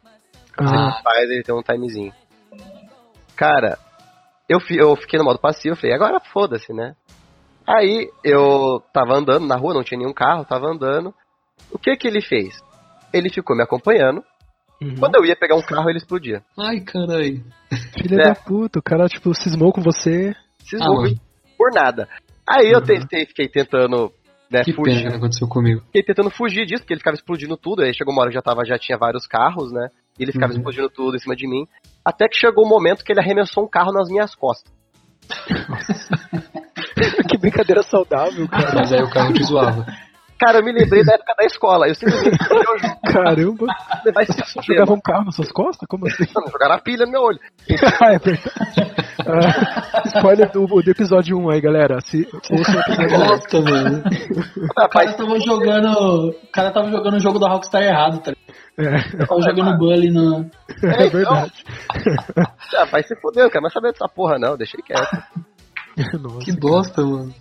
[0.59, 2.13] Ah, faz, ele tem um timezinho.
[3.37, 3.79] Cara,
[4.49, 6.95] eu, fi- eu fiquei no modo passivo, falei, agora foda-se, né?
[7.67, 11.15] Aí eu tava andando na rua, não tinha nenhum carro, tava andando.
[11.71, 12.59] O que que ele fez?
[13.13, 14.23] Ele ficou me acompanhando.
[14.83, 14.97] uhum.
[14.99, 16.43] Quando eu ia pegar um carro, ele explodia.
[16.59, 17.45] Ai, caralho.
[18.01, 18.29] Filha É.
[18.29, 20.35] da puta, o cara, tipo, cismou com você.
[20.65, 20.87] Se Ah,
[21.57, 22.09] por nada.
[22.49, 22.85] Aí eu Uhum.
[22.85, 24.13] tentei, fiquei tentando
[24.51, 24.99] né, Que fugir.
[24.99, 25.81] pena que aconteceu comigo.
[25.87, 27.83] Fiquei tentando fugir disso, porque ele ficava explodindo tudo.
[27.83, 29.89] Aí chegou uma hora que já, tava, já tinha vários carros, né?
[30.19, 30.59] E ele ficava Uhum.
[30.59, 31.65] explodindo tudo em cima de mim.
[32.05, 34.73] Até que chegou o momento que ele arremessou um carro nas minhas costas.
[37.29, 38.73] que brincadeira saudável, cara.
[38.75, 39.87] Mas aí o carro te zoava.
[40.41, 41.87] Cara, eu me lembrei da época da escola.
[41.87, 43.67] Eu simplesmente eu Caramba.
[44.15, 44.65] vai se fuder.
[44.65, 45.87] Jogava um carro nas suas costas?
[45.87, 46.25] Como assim?
[46.51, 47.39] Jogaram a pilha no meu olho.
[48.03, 48.51] ah, é verdade.
[49.27, 52.01] Ah, spoiler do, do episódio 1 aí, galera.
[52.01, 53.19] Se, ouça o episódio 1.
[53.19, 53.99] Nossa, mano.
[54.01, 56.31] O cara Rapaz, tava jogando.
[56.31, 58.51] O cara tava jogando o jogo da Rockstar errado, tá ligado?
[58.79, 60.51] É, Tava jogando Bully no.
[60.83, 61.53] é verdade.
[62.79, 64.57] ah, vai se fuder, eu não quero mais saber dessa porra, não.
[64.57, 65.23] Deixei quieto.
[66.19, 67.35] Nossa, Que bosta, mano.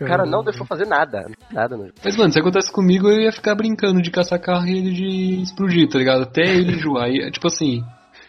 [0.00, 1.26] O cara não deixou fazer nada.
[1.52, 1.98] Nada no jogo.
[2.04, 5.42] Mas, mano, se acontece comigo, eu ia ficar brincando de caçar carro e ele de
[5.42, 6.22] explodir, tá ligado?
[6.22, 7.08] Até ele enjoar.
[7.08, 7.82] E, tipo assim,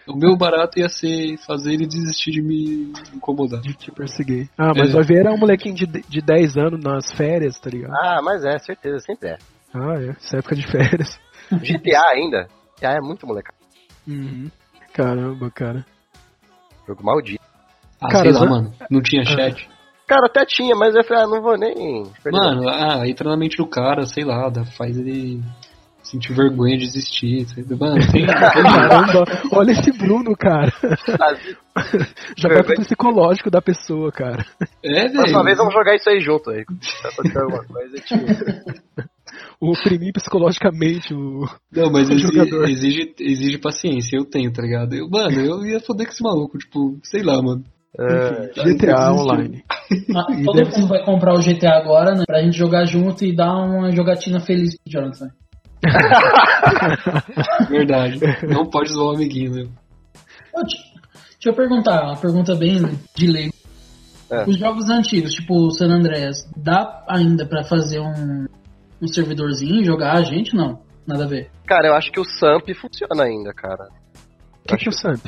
[0.07, 3.61] o meu barato ia ser fazer ele desistir de me incomodar.
[3.61, 4.49] De te perseguir.
[4.57, 4.93] Ah, mas É.
[4.93, 7.93] vai ver, era um molequinho de, de 10 anos nas férias, tá ligado?
[7.93, 9.37] Ah, mas é, certeza, sempre é.
[9.73, 10.09] Ah, é.
[10.09, 11.19] Essa época de férias.
[11.51, 12.47] GTA ainda.
[12.77, 13.57] GTA é muito molecada.
[14.07, 14.49] Uhum.
[14.93, 15.85] Caramba, cara.
[16.87, 17.43] Jogo maldito.
[18.01, 18.73] Ah, Cara, sei lá, mano.
[18.89, 19.69] Não tinha chat.
[20.09, 22.03] Cara, até tinha, mas eu falei, ah, não vou nem.
[22.31, 25.39] Mano, ah, entra na mente do cara, sei lá, faz ele
[26.01, 27.45] sentir vergonha de existir.
[27.79, 30.73] Mano, tem, Caramba, olha esse Bruno, cara.
[32.35, 34.43] Já vai pro psicológico da pessoa, cara.
[34.83, 35.43] É, Próxima velho.
[35.43, 36.65] vez vamos jogar isso aí junto aí.
[39.61, 41.45] O oprimir psicologicamente o.
[41.71, 42.67] Não, mas o exige, jogador.
[42.67, 44.95] exige, exige paciência, eu tenho, tá ligado?
[44.95, 47.63] Eu, mano, eu ia foder com esse maluco, tipo, sei lá, mano.
[47.97, 49.63] É, GTA Online.
[50.15, 52.23] Ah, Todo mundo vai comprar o GTA agora, né?
[52.27, 55.29] Pra gente jogar junto e dar uma jogatina feliz pro Jonathan.
[57.69, 58.19] Verdade.
[58.47, 59.67] Não pode zoar o amiguinho, né?
[60.53, 62.77] Deixa eu perguntar, uma pergunta bem
[63.15, 63.49] de lei.
[64.29, 64.43] É.
[64.47, 68.45] Os jogos antigos, tipo o San Andreas, dá ainda pra fazer um,
[69.01, 70.55] um servidorzinho e jogar a gente?
[70.55, 71.49] Não, nada a ver.
[71.65, 73.87] Cara, eu acho que o Samp funciona ainda, cara.
[74.63, 75.25] O que, que é o Samp?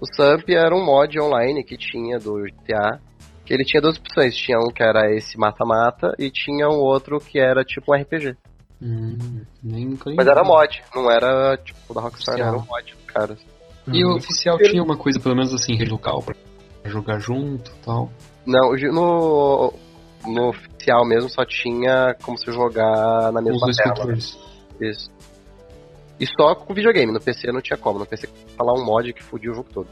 [0.00, 3.00] O Samp era um mod online que tinha do GTA.
[3.44, 4.34] Que ele tinha duas opções.
[4.36, 8.36] Tinha um que era esse mata-mata e tinha um outro que era tipo um RPG.
[8.82, 9.42] Hum,
[10.16, 12.48] Mas era mod, não era tipo da Rockstar, Oficial.
[12.54, 13.36] era um mod, cara.
[13.92, 14.12] E Uhum.
[14.12, 16.34] o oficial tinha uma coisa, pelo menos assim, rede local, pra
[16.86, 18.10] jogar junto e tal.
[18.46, 19.72] Não, no,
[20.26, 23.94] no oficial mesmo só tinha como se jogar na Com os mesma dois tela.
[23.94, 24.38] controles.
[24.80, 25.10] Isso.
[26.18, 27.98] E só com videogame, no PC não tinha como.
[27.98, 29.88] No PC falar um mod que fudia o jogo todo.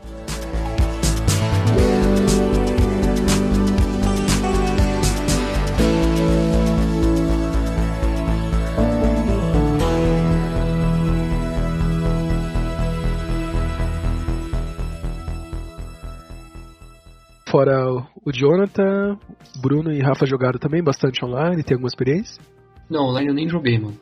[17.50, 19.18] Fora o- o Jonathan,
[19.60, 22.42] Bruno e Rafa jogaram também bastante online, tem alguma experiência?
[22.88, 23.98] Não, online eu nem joguei, mano.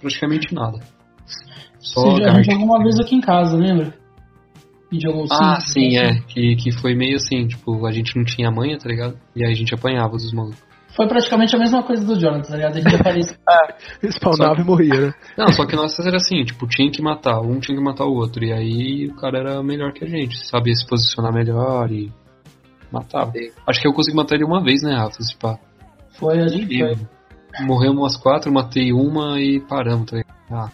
[0.00, 0.78] Praticamente nada.
[1.78, 2.44] Só Você já, a Dart.
[2.44, 3.94] gente jogou uma vez aqui em casa, lembra?
[4.92, 6.18] Jogou Ah, cinco, sim, assim.
[6.18, 6.20] é.
[6.28, 9.18] Que, que foi meio assim, tipo, a gente não tinha manha, tá ligado?
[9.34, 10.64] E aí a gente apanhava dos malucos.
[10.96, 12.76] Foi praticamente a mesma coisa do Jonathan, tá ligado?
[12.76, 13.36] A gente aparecia.
[14.10, 15.12] Spawnava e morria, né?
[15.36, 18.14] Não, só que nossas era assim, tipo, tinha que matar, um tinha que matar o
[18.14, 18.42] outro.
[18.44, 22.10] E aí o cara era melhor que a gente, sabia se posicionar melhor e
[22.90, 23.32] matava.
[23.32, 23.50] Sim.
[23.68, 25.20] Acho que eu consegui matar ele uma vez, né, Rafa?
[25.22, 25.58] Se pá.
[26.18, 26.96] Foi, a gente foi.
[27.66, 30.34] Morreu umas quatro, matei uma e paramos, tá ligado?
[30.50, 30.70] Ah,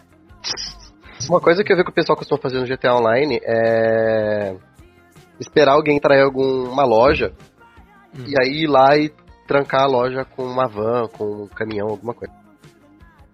[1.29, 4.55] Uma coisa que eu vi que o pessoal costuma fazer no GTA Online é
[5.41, 7.33] esperar alguém entrar em alguma loja
[8.15, 8.25] Hum.
[8.27, 9.11] e aí ir lá e
[9.49, 12.33] trancar a loja com uma van, com um caminhão, alguma coisa.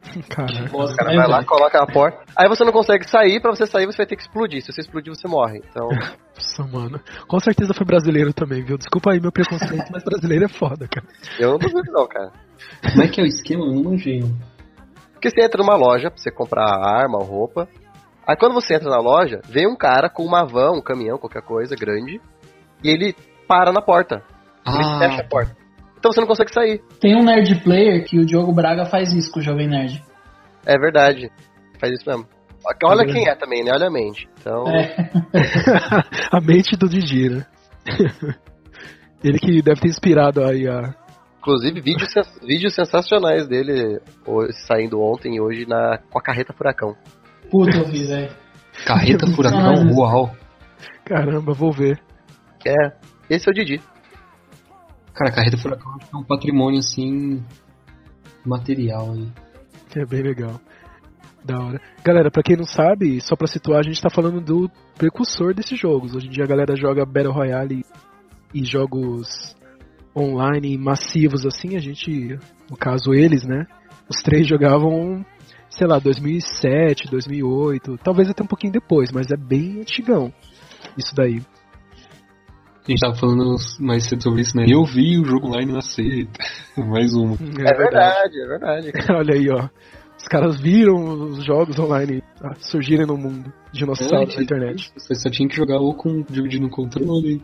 [0.30, 0.76] Caraca.
[0.76, 1.46] O cara vai lá, velho?
[1.48, 2.22] coloca a porta.
[2.36, 4.62] Aí você não consegue sair, pra você sair você vai ter que explodir.
[4.62, 5.60] Se você explodir, você morre.
[5.68, 5.88] Então,
[6.36, 7.00] Nossa, mano.
[7.26, 8.78] Com certeza foi brasileiro também, viu?
[8.78, 11.06] Desculpa aí meu preconceito, mas brasileiro é foda, cara.
[11.40, 12.30] eu não duvido não, cara.
[12.90, 13.64] Como é que é o esquema?
[13.66, 14.22] Eu não manjei.
[15.18, 17.68] Porque você entra numa loja pra você comprar arma ou roupa.
[18.24, 21.42] Aí quando você entra na loja, vem um cara com uma van, um caminhão, qualquer
[21.42, 22.20] coisa grande,
[22.84, 23.16] e ele
[23.48, 24.22] para na porta.
[24.64, 25.56] Ele Ah, fecha a porta.
[25.98, 26.80] Então você não consegue sair.
[27.00, 30.00] Tem um Nerd Player que o Diogo Braga faz isso com o Jovem Nerd.
[30.64, 31.32] É verdade.
[31.80, 32.26] Faz isso mesmo.
[32.84, 33.72] Olha É quem é também, né?
[33.74, 34.28] Olha a mente.
[34.38, 34.94] Então, É.
[36.30, 37.46] a mente do Didi, né?
[39.24, 40.94] Ele que deve ter inspirado aí a.
[41.38, 44.00] inclusive, vídeos, sens- vídeos sensacionais dele
[44.66, 46.94] saindo ontem e hoje na, com a carreta furacão.
[47.50, 48.30] Puta, eu vi, velho.
[48.86, 49.36] carreta Caralho.
[49.36, 50.30] furacão, uau.
[51.04, 51.98] Caramba, vou ver.
[52.66, 52.92] É.
[53.30, 53.80] Esse é o Didi.
[55.14, 57.42] Cara, carreta furacão acho que é um patrimônio assim.
[58.44, 59.28] material aí.
[59.96, 60.60] É bem legal.
[61.44, 61.80] Da hora.
[62.04, 65.78] Galera, pra quem não sabe, só pra situar, a gente tá falando do precursor desses
[65.78, 66.14] jogos.
[66.14, 67.84] Hoje em dia a galera joga Battle Royale
[68.54, 69.56] e jogos
[70.16, 71.76] online massivos assim.
[71.76, 72.38] A gente,
[72.70, 73.66] no caso eles, né?
[74.08, 75.24] Os três jogavam,
[75.68, 80.32] sei lá, 2007, 2008, talvez até um pouquinho depois, mas é bem antigão.
[80.96, 81.42] Isso daí.
[82.86, 84.64] A gente tava falando mais cedo sobre isso, né?
[84.66, 86.26] Eu vi o jogo online nascer.
[86.74, 87.34] Mais uma.
[87.34, 88.92] É, verdade, é verdade.
[89.12, 89.68] Olha aí, ó.
[90.16, 93.52] Os caras viram os jogos online ah, surgirem no mundo.
[93.72, 94.90] Dinossauros na internet.
[94.96, 97.42] Você só tinha que jogar ou com dividindo o controle.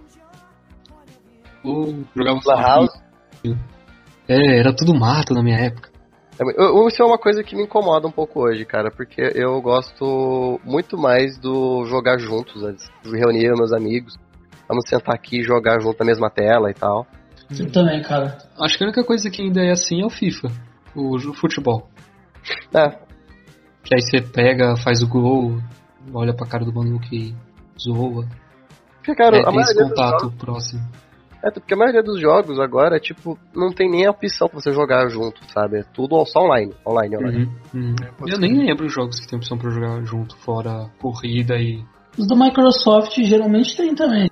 [1.64, 2.92] Ou jogava Lan House.
[4.28, 5.90] É, era tudo mato na minha época.
[6.38, 10.60] É, Isso é uma coisa que me incomoda um pouco hoje, cara, porque eu gosto
[10.64, 14.14] muito mais do jogar juntos, antes, de reunir meus amigos.
[14.68, 17.06] Vamos sentar aqui e jogar junto na mesma tela e tal.
[17.56, 18.38] Eu também, cara.
[18.58, 20.48] Acho que a única coisa que ainda é assim é o FIFA.
[20.96, 21.88] O jo- futebol.
[22.74, 22.88] É,
[23.84, 25.58] Que aí você pega, faz o gol,
[26.12, 27.34] olha pra cara do maluco e
[27.78, 28.26] zoa.
[28.96, 30.80] porque, cara, é, a tem esse contato jogos, próximo.
[31.44, 34.72] É, porque a maioria dos jogos agora, tipo, não tem nem a opção pra você
[34.72, 35.80] jogar junto, sabe?
[35.80, 36.72] É tudo só online.
[36.86, 37.44] Online, online.
[37.74, 37.96] Uhum, uhum.
[38.02, 38.38] É, Eu ser.
[38.38, 41.84] nem lembro os jogos que tem opção pra jogar junto, fora corrida e.
[42.16, 44.30] Os do Microsoft geralmente tem também.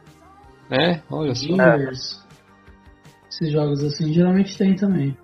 [0.71, 1.47] É, olha só.
[1.55, 2.23] Gears.
[3.29, 5.15] Esses jogos assim geralmente tem também.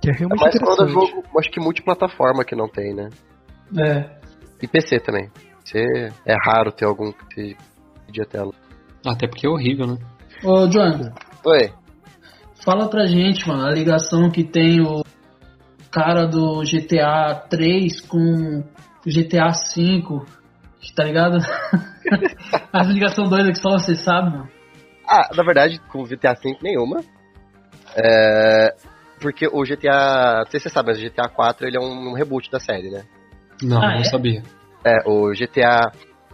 [0.00, 3.10] Que é É realmente mais quando é jogo, acho que multiplataforma que não tem, né?
[3.78, 4.10] É.
[4.60, 5.30] E PC também.
[5.60, 7.56] PC é raro ter algum que
[8.06, 8.52] pedir a tela.
[9.06, 9.98] Até porque é horrível, né?
[10.44, 11.12] Ô, John,
[11.44, 11.72] Oi.
[12.64, 15.02] fala pra gente, mano, a ligação que tem o
[15.90, 18.64] cara do GTA 3 com o
[19.10, 20.26] GTA 5,
[20.96, 21.38] tá ligado?
[22.72, 24.48] As ligação doida que só você sabe, mano.
[25.08, 27.00] Ah, na verdade, com o GTA V nenhuma.
[27.94, 28.74] É,
[29.20, 30.38] Porque o GTA.
[30.44, 32.90] Não sei se você sabe, mas o GTA 4 ele é um reboot da série,
[32.90, 33.04] né?
[33.62, 34.04] Não, Ah, não é?
[34.04, 34.42] sabia.
[34.84, 35.92] É, o GTA.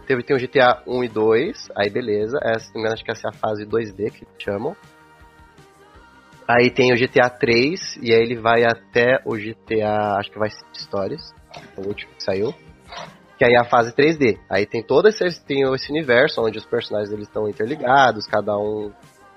[0.09, 2.39] Teve, tem o GTA 1 e 2, aí beleza.
[2.41, 4.75] É, se não me engano, acho que essa é a fase 2D que chamam.
[6.47, 10.17] Aí tem o GTA 3, e aí ele vai até o GTA.
[10.17, 11.31] Acho que vai ser Stories,
[11.77, 12.55] o último que saiu.
[13.37, 14.39] Que aí é a fase 3D.
[14.49, 18.91] Aí tem todo esse, tem esse universo onde os personagens eles estão interligados, cada um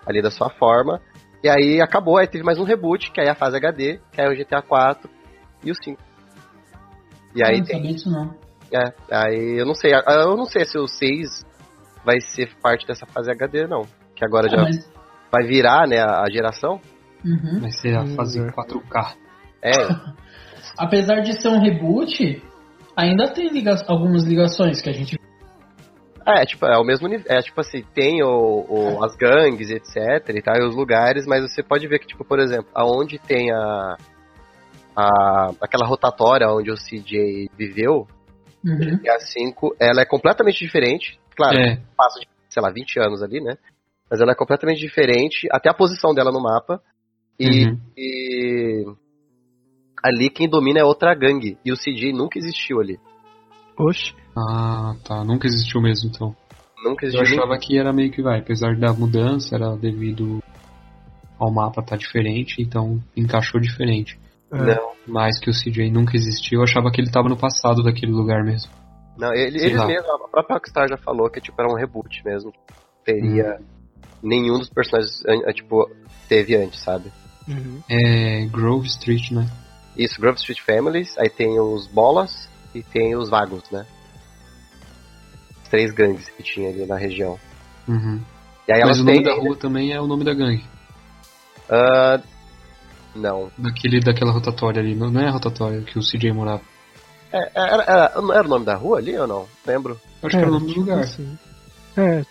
[0.06, 1.02] ali da sua forma.
[1.44, 4.22] E aí acabou, aí teve mais um reboot, que aí é a fase HD, que
[4.22, 5.10] aí é o GTA 4
[5.64, 6.00] e o 5.
[7.34, 8.34] E aí não tem disso não.
[8.74, 11.44] É, aí eu não sei, eu não sei se o 6
[12.04, 13.82] vai ser parte dessa fase HD, não.
[14.14, 14.90] Que agora Ah, já mas-
[15.30, 16.80] vai virar, né, a, geração.
[17.24, 17.60] Uhum.
[17.60, 18.50] Vai ser a Hum, fase é.
[18.50, 19.14] 4K.
[19.64, 19.70] É,
[20.76, 22.42] Apesar de ser um reboot,
[22.96, 25.16] ainda tem liga algumas ligações que a gente.
[26.26, 27.26] é, tipo, é o mesmo nível.
[27.28, 30.28] É tipo assim, tem o, o- as gangues, etc.
[30.34, 33.52] e tal, e os lugares, mas você pode ver que, tipo, por exemplo, aonde tem
[33.52, 33.96] a.
[34.96, 38.06] a aquela rotatória onde o CJ viveu,
[38.64, 39.00] Uhum.
[39.02, 41.18] e a 5, ela é completamente diferente.
[41.36, 43.56] Claro, É, passa de, sei lá, 20 anos ali, né?
[44.10, 46.80] Mas ela é completamente diferente, até a posição dela no mapa.
[47.40, 47.78] E, Uhum.
[47.96, 48.84] e
[50.04, 51.58] ali quem domina é outra gangue.
[51.64, 52.98] E o CJ nunca existiu ali.
[53.78, 54.14] Oxe.
[54.36, 55.24] Ah, tá.
[55.24, 56.36] Nunca existiu mesmo, então.
[56.84, 57.38] Nunca Eu existiu.
[57.38, 60.42] achava que era meio que vai, apesar da mudança, era devido
[61.38, 64.18] ao mapa estar diferente, então encaixou diferente.
[64.52, 64.56] É.
[64.76, 68.12] Não, Mas que o CJ nunca existiu, eu achava que ele tava no passado daquele
[68.12, 68.70] lugar mesmo.
[69.18, 69.86] não ele- Sei eles lá.
[69.86, 72.52] mesmos, a própria Rockstar já falou que tipo, era um reboot mesmo.
[73.04, 73.58] Teria.
[74.22, 75.22] Nenhum dos personagens
[75.54, 75.90] tipo,
[76.28, 77.10] teve antes, sabe?
[77.48, 77.80] Uhum.
[77.90, 79.48] É Grove Street, né?
[79.96, 83.84] Isso, Grove Street Families, aí tem os Bolas e tem os Vagos, né?
[85.62, 87.38] Os três gangues que tinha ali na região.
[87.88, 88.20] Uhum.
[88.68, 89.24] E aí Mas o nome têm.
[89.24, 90.64] da rua também é o nome da gangue.
[91.68, 92.20] Ah,
[93.14, 93.50] não.
[93.58, 94.94] Daquele, daquela rotatória ali.
[94.94, 96.62] Não, não é a rotatória que o CJ morava.
[97.32, 99.46] É, era, era, não era o nome da rua ali ou não?
[99.66, 99.98] Lembro.
[100.22, 100.98] Acho que era o nome do tipo lugar.
[101.00, 101.38] assim.
[101.96, 102.22] É,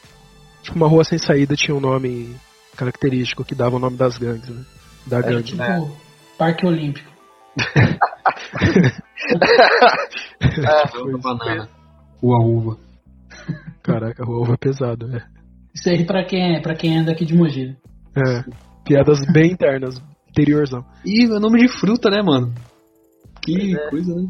[0.61, 2.35] tipo uma rua sem saída tinha um nome
[2.75, 4.63] característico que dava o nome das gangues, né?
[5.07, 5.43] Da É, gangue.
[5.43, 5.97] Tipo,
[6.37, 7.11] Parque Olímpico.
[10.93, 11.69] Rua banana.
[12.21, 12.77] Rua uva.
[13.83, 15.23] Caraca, a rua uva é pesado, né?
[15.73, 17.75] Isso aí pra quem, é- pra quem é daqui de Mogi.
[18.15, 18.43] É.
[18.85, 20.83] Piadas bem internas, interiorzão.
[21.05, 22.53] Ih, é nome de fruta, né, mano?
[23.43, 24.27] Que coisa, né?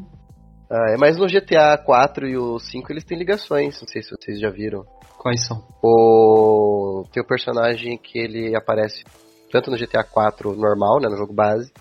[0.70, 4.12] Ah, é, mas no GTA 4 e o 5 eles têm ligações, não sei se
[4.12, 4.86] vocês já viram.
[5.18, 5.68] Quais são?
[5.84, 7.04] O...
[7.12, 9.04] Tem o personagem que ele aparece
[9.52, 11.72] tanto no GTA 4 normal, né, no jogo base,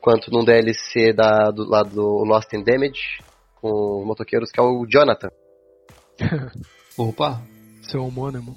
[0.00, 3.22] quanto num DLC da, do lado do Lost in Damage,
[3.60, 5.30] com motoqueiros, que é o Jonathan.
[6.98, 7.40] Opa!
[7.82, 8.56] Seu homônimo.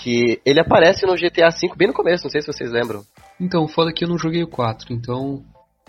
[0.00, 3.02] Que ele aparece no GTA 5 bem no começo, não sei se vocês lembram.
[3.44, 5.42] Então, foda que eu não joguei o 4, então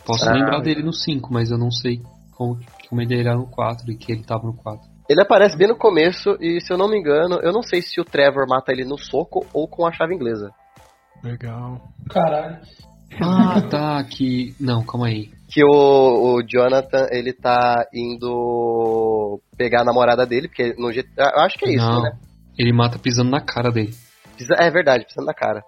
[0.05, 2.01] posso Ah, lembrar dele no 5, mas eu não sei
[2.35, 4.85] como, como ele era no 4 e que ele tava no 4.
[5.09, 8.01] Ele aparece bem no começo e, se eu não me engano, eu não sei se
[8.01, 10.51] o Trevor mata ele no soco ou com a chave inglesa.
[11.23, 11.81] Legal.
[12.09, 12.57] Caralho.
[13.21, 14.53] Ah, tá, que...
[14.59, 15.29] Não, calma aí.
[15.47, 15.69] Que o,
[16.35, 21.31] o Jonathan, ele tá indo pegar a namorada dele, porque no GTA...
[21.35, 22.17] Eu acho que é isso, não, né?
[22.57, 23.93] ele mata pisando na cara dele.
[24.37, 25.63] Pisa- É verdade, pisando na cara.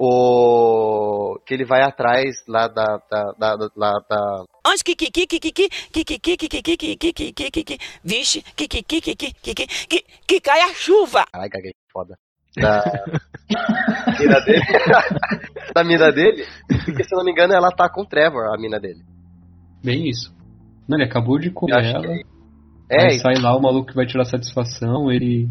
[0.00, 1.40] O...
[1.44, 3.00] Que ele vai atrás lá da...
[3.10, 6.76] da, da, da, Onde que que que que que que que que que que que
[6.76, 9.66] que que que que que que que vixe que que que que que que que
[9.66, 11.24] que que cai a chuva.
[11.32, 12.16] Caralho, gaguei, foda.
[12.56, 12.82] Da
[14.18, 14.62] mina dele.
[15.74, 16.44] da mina dele.
[16.84, 19.02] Porque, se eu não me engano, ela tá com o Trevor, a mina dele.
[19.82, 20.34] Bem isso.
[20.88, 22.24] Não, ele acabou de comer ela, aí
[22.90, 25.48] É, sai lá o maluco que vai tirar satisfação, ele...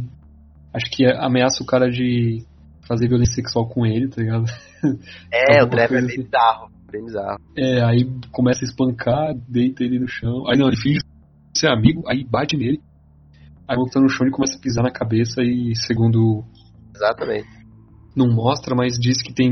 [0.73, 2.45] Acho que ameaça o cara de
[2.87, 4.45] fazer violência sexual com ele, tá ligado?
[5.31, 6.23] é, o alguma Trevor é bem assim.
[6.23, 6.71] bizarro.
[6.91, 7.39] Bem bizarro.
[7.57, 10.47] É, aí começa a espancar, deita ele no chão.
[10.47, 10.99] Aí não, ele finge
[11.53, 12.81] ser amigo, aí bate nele.
[13.67, 16.45] Aí volta no chão e começa a pisar na cabeça e segundo
[16.95, 17.47] Exatamente.
[18.15, 19.51] não mostra, mas diz que tem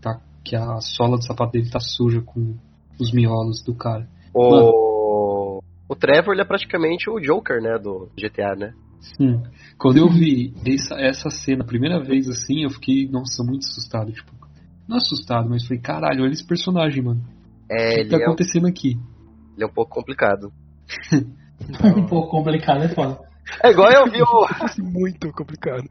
[0.00, 2.56] tá, que a sola do sapato dele tá suja com
[2.98, 4.08] os miolos do cara.
[4.32, 8.72] O, o Trevor, ele é praticamente o Joker, né, do GTA, né?
[9.16, 9.42] Sim.
[9.78, 14.12] Quando eu vi essa, essa cena a primeira vez assim, eu fiquei, nossa, muito assustado.
[14.12, 14.32] Tipo,
[14.88, 17.20] não assustado, mas falei, caralho, olha esse personagem, mano.
[17.20, 18.96] O É, que ele, tá é, acontecendo aqui?
[19.54, 20.52] ele é um pouco complicado.
[21.96, 23.18] um pouco complicado, é foda.
[23.62, 25.88] É igual eu vi o, Muito complicado.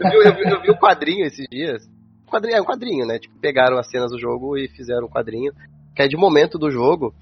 [0.00, 1.84] eu vi, eu vi, eu vi o quadrinho esses dias.
[2.26, 3.18] Um quadrinho, é um quadrinho, né?
[3.18, 5.52] Tipo, pegaram as cenas do jogo e fizeram um quadrinho.
[5.94, 7.12] Que é de momento do jogo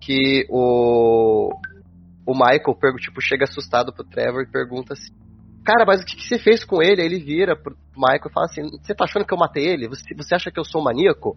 [0.00, 1.50] que o.
[2.26, 5.14] O Michael tipo, chega assustado pro Trevor e pergunta assim.
[5.64, 7.00] Cara, mas o que, que você fez com ele?
[7.00, 9.88] Aí ele vira pro Michael e fala assim: Você tá achando que eu matei ele?
[9.88, 11.36] Você, você acha que eu sou um maníaco?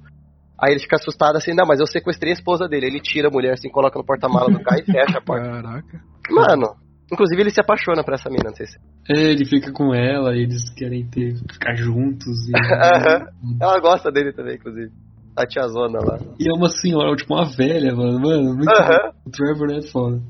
[0.60, 2.88] Aí ele fica assustado assim: Não, mas eu sequestrei a esposa dele.
[2.88, 5.50] Ele tira a mulher assim, coloca no porta-mala do carro e fecha a porta.
[5.50, 6.02] Caraca.
[6.30, 6.76] Mano,
[7.12, 8.78] inclusive ele se apaixona por essa mina, não sei se.
[9.10, 12.48] É, ele fica com ela, e eles querem ter, ficar juntos.
[12.48, 13.28] E, Aham.
[13.60, 14.92] Ela gosta dele também, inclusive.
[15.36, 16.20] A tiazona lá.
[16.38, 18.20] e é uma senhora, tipo uma velha, mano.
[18.20, 19.12] Mano, muito Aham.
[19.26, 20.22] O Trevor é foda.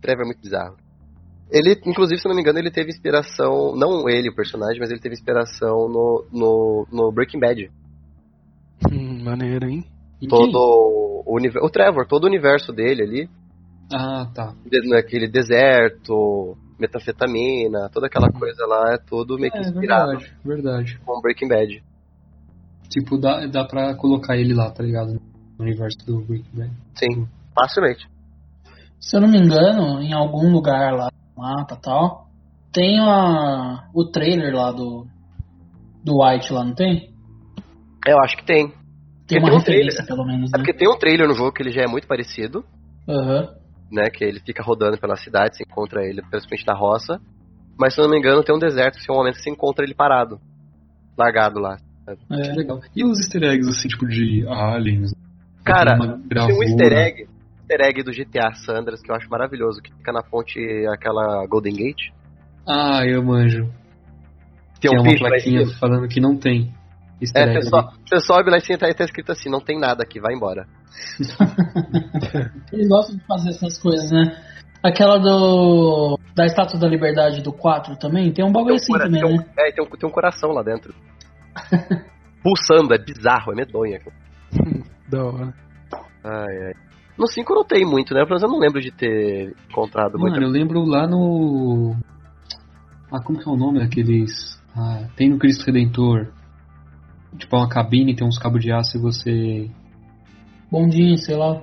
[0.00, 0.76] Trevor é muito bizarro.
[1.50, 3.74] Ele, inclusive, se não me engano, ele teve inspiração.
[3.76, 7.70] Não ele, o personagem, mas ele teve inspiração no, no, no Breaking Bad.
[8.90, 9.84] Hum, maneiro, hein?
[10.22, 10.56] E Todo
[11.26, 13.28] o, univer- o Trevor, todo o universo dele ali.
[13.92, 14.54] Ah, tá.
[14.64, 20.36] de- Naquele deserto, metanfetamina, toda aquela coisa lá, é tudo meio que É, inspirado verdade,
[20.44, 21.00] verdade.
[21.04, 21.82] com Breaking Bad.
[22.88, 25.14] Tipo, dá, dá pra colocar ele lá, tá ligado?
[25.58, 26.70] No universo do Breaking Bad.
[26.94, 28.08] Sim, facilmente.
[29.00, 32.28] Se eu não me engano, em algum lugar lá no mapa e tal,
[32.72, 35.06] tem a, o trailer lá do,
[36.04, 37.10] do White lá, não tem?
[38.06, 38.68] Eu acho que tem.
[39.26, 40.06] Tem Porque uma tem um referência, trailer.
[40.16, 40.64] pelo menos, É né?
[40.64, 42.64] porque tem um trailer no jogo que ele já é muito parecido.
[43.08, 43.48] Aham.
[43.90, 44.08] né?
[44.10, 47.20] Que ele fica rodando pela cidade, você encontra ele principalmente na roça.
[47.78, 49.50] Mas se eu não me engano, tem um deserto, que é um momento que você
[49.50, 50.38] encontra ele parado.
[51.18, 51.76] Largado lá.
[52.06, 52.52] Que É.
[52.54, 52.80] legal.
[52.94, 55.12] E os easter eggs, assim, tipo, de aliens?
[55.64, 57.28] Cara, Tem um easter egg,
[57.70, 60.58] easter egg do GTA Sandras que eu acho maravilhoso, que fica na ponte,
[60.92, 62.10] aquela Golden Gate.
[62.68, 63.68] Ah, eu manjo.
[64.80, 65.78] Tem é um uma bicho lá em plaquinha cima.
[65.78, 66.72] falando que não tem
[67.20, 67.62] easter É, egg.
[67.62, 70.66] você, so- você sobe lá e tá escrito assim, não tem nada aqui, vai embora.
[72.72, 74.36] Eles gostam de fazer essas coisas, né?
[74.82, 76.18] Aquela do.
[76.34, 79.36] Da Estátua da Liberdade do 4 também, tem um bagulho assim cora- também, tem um-
[79.36, 79.44] né?
[79.58, 80.94] é, tem um, tem um coração lá dentro.
[82.42, 83.96] Pulsando, é bizarro, é medonho.
[83.96, 84.12] aquilo.
[85.10, 85.54] Da hora.
[86.22, 86.72] Ai, ai.
[87.20, 88.20] No 5 não tem muito, né?
[88.20, 90.42] Pelo menos eu não lembro de ter encontrado Mano, muito.
[90.42, 91.94] eu lembro lá no.
[93.12, 94.58] Ah, como que é o nome daqueles.
[94.74, 96.32] Ah, tem no Cristo Redentor.
[97.36, 99.70] Tipo, é uma cabine, tem uns cabos de aço e você.
[100.72, 101.62] Bondinho, sei lá.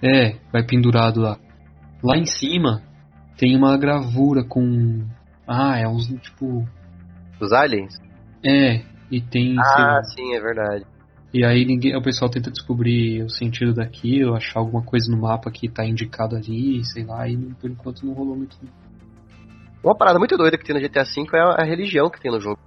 [0.00, 1.38] É, vai pendurado lá.
[2.00, 2.80] Lá em cima
[3.36, 5.04] tem uma gravura com.
[5.44, 6.68] Ah, é uns tipo.
[7.40, 7.98] Dos aliens?
[8.44, 9.56] É, e tem.
[9.58, 10.86] Ah, sim, é verdade.
[11.34, 15.50] E aí ninguém, o pessoal tenta descobrir o sentido daquilo, achar alguma coisa no mapa
[15.50, 18.56] que tá indicado ali, sei lá, e por enquanto não rolou muito.
[19.82, 22.30] Uma parada muito doida que tem no GTA V é a- a religião que tem
[22.30, 22.60] no jogo.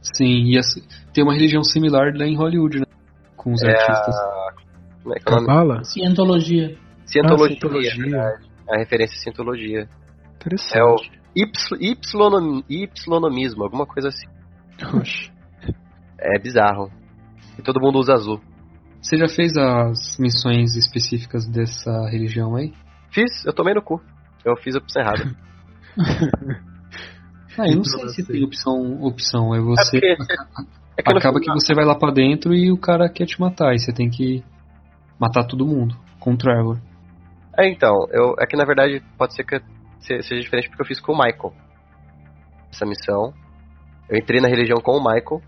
[0.00, 0.80] Sim, e essa-
[1.12, 2.86] tem uma religião similar lá em Hollywood, né?
[3.36, 4.14] Com os É artistas.
[5.02, 5.46] Como é que é o nome?
[5.46, 5.84] Cabala?
[5.84, 6.78] Cientologia.
[7.04, 7.46] Cientologia.
[7.56, 8.16] Ah, cientologia.
[8.16, 8.48] é.
[8.70, 9.86] É a referência à cientologia.
[10.36, 10.78] Interessante.
[10.78, 10.96] É o
[12.70, 14.26] Ypsilonomismo, alguma coisa assim.
[14.98, 15.30] Oxe.
[16.18, 16.90] É bizarro.
[17.58, 18.40] E todo mundo usa azul.
[19.00, 22.72] Você já fez as missões específicas dessa religião aí?
[23.10, 24.00] Fiz, eu tomei no cu.
[24.44, 25.24] Eu fiz a opção errada.
[27.60, 29.52] Ah, eu não Pra sei se tem opção, opção.
[29.52, 29.90] É É você.
[30.00, 30.16] porque.
[30.96, 33.40] É que no acaba que você vai lá pra dentro e o cara quer te
[33.40, 34.44] matar, e você tem que
[35.18, 36.78] matar todo mundo com o Trevor.
[37.58, 39.58] É, então, eu, é que na verdade pode ser que
[39.98, 41.52] se- seja diferente porque eu fiz com o Michael.
[42.72, 43.32] Essa missão.
[44.08, 45.42] Eu entrei na religião com o Michael.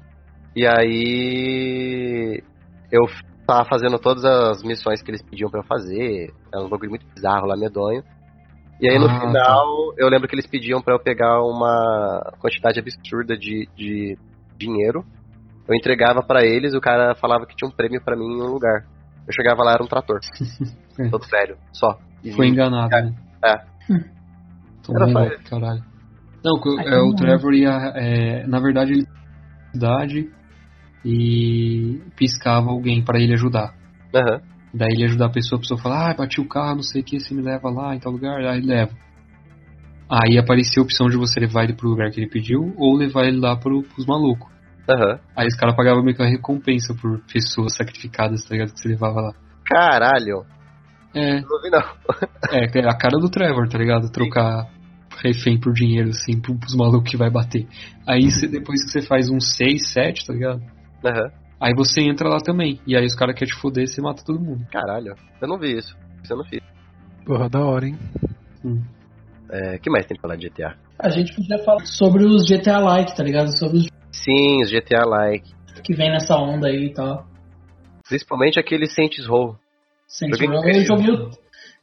[0.54, 2.42] E aí.
[2.90, 3.02] Eu
[3.46, 6.32] tava fazendo todas as missões que eles pediam pra eu fazer.
[6.52, 8.02] Era um bagulho muito bizarro lá, medonho.
[8.80, 9.66] E aí no Ah, final,
[9.98, 14.16] eu lembro que eles pediam pra eu pegar uma quantidade absurda de, de
[14.56, 15.04] dinheiro.
[15.68, 18.52] Eu entregava pra eles, o cara falava que tinha um prêmio pra mim em um
[18.52, 18.86] lugar.
[19.26, 20.20] Eu chegava lá, era um trator.
[20.98, 21.08] É.
[21.08, 21.98] Todo velho, só.
[22.22, 23.14] E Foi enganado, né?
[23.42, 23.54] É.
[24.84, 25.82] Tomou Era golpe, caralho.
[26.44, 27.14] Não, é, o.
[27.14, 27.92] Trevor ia.
[27.94, 29.06] é, na verdade, ele
[29.72, 30.30] cidade
[31.04, 33.74] e piscava alguém pra ele ajudar.
[34.14, 34.40] Aham.
[34.72, 37.04] Daí ele ajudar a pessoa, a pessoa fala, ah, bati o carro, não sei o
[37.04, 38.92] que, você me leva lá em tal lugar, aí leva.
[40.08, 43.24] Aí aparecia a opção de você levar ele pro lugar que ele pediu ou levar
[43.26, 44.48] ele lá pro, pros malucos.
[44.88, 45.18] Aham.
[45.36, 48.72] Aí os caras pagavam meio que uma recompensa por pessoas sacrificadas, tá ligado?
[48.72, 49.32] Que você levava lá.
[49.64, 50.44] Caralho.
[51.14, 51.80] É, Não vi não.
[52.52, 54.10] é, é a cara do Trevor, tá ligado?
[54.10, 54.68] Trocar
[55.22, 57.66] refém por dinheiro, assim, pro- pros malucos que vai bater.
[58.08, 60.60] Aí você, depois que você faz um 6, 7, tá ligado?
[61.04, 61.30] Aham.
[61.60, 62.80] Aí você entra lá também.
[62.86, 64.66] E aí os caras querem te foder e você mata todo mundo.
[64.70, 65.94] Caralho, eu não vi isso.
[66.22, 66.60] Isso eu não fiz.
[67.24, 67.98] Porra, da hora, hein?
[69.50, 70.74] É, que mais tem pra falar de GTA?
[70.98, 73.56] A gente podia falar sobre os GTA Like, tá ligado?
[73.58, 75.50] Sobre os Sim, os GTA Like.
[75.84, 77.26] que vem nessa onda aí e tal.
[78.08, 79.56] Principalmente aquele Saints Row.
[80.06, 81.30] Saints Row, eu joguei o,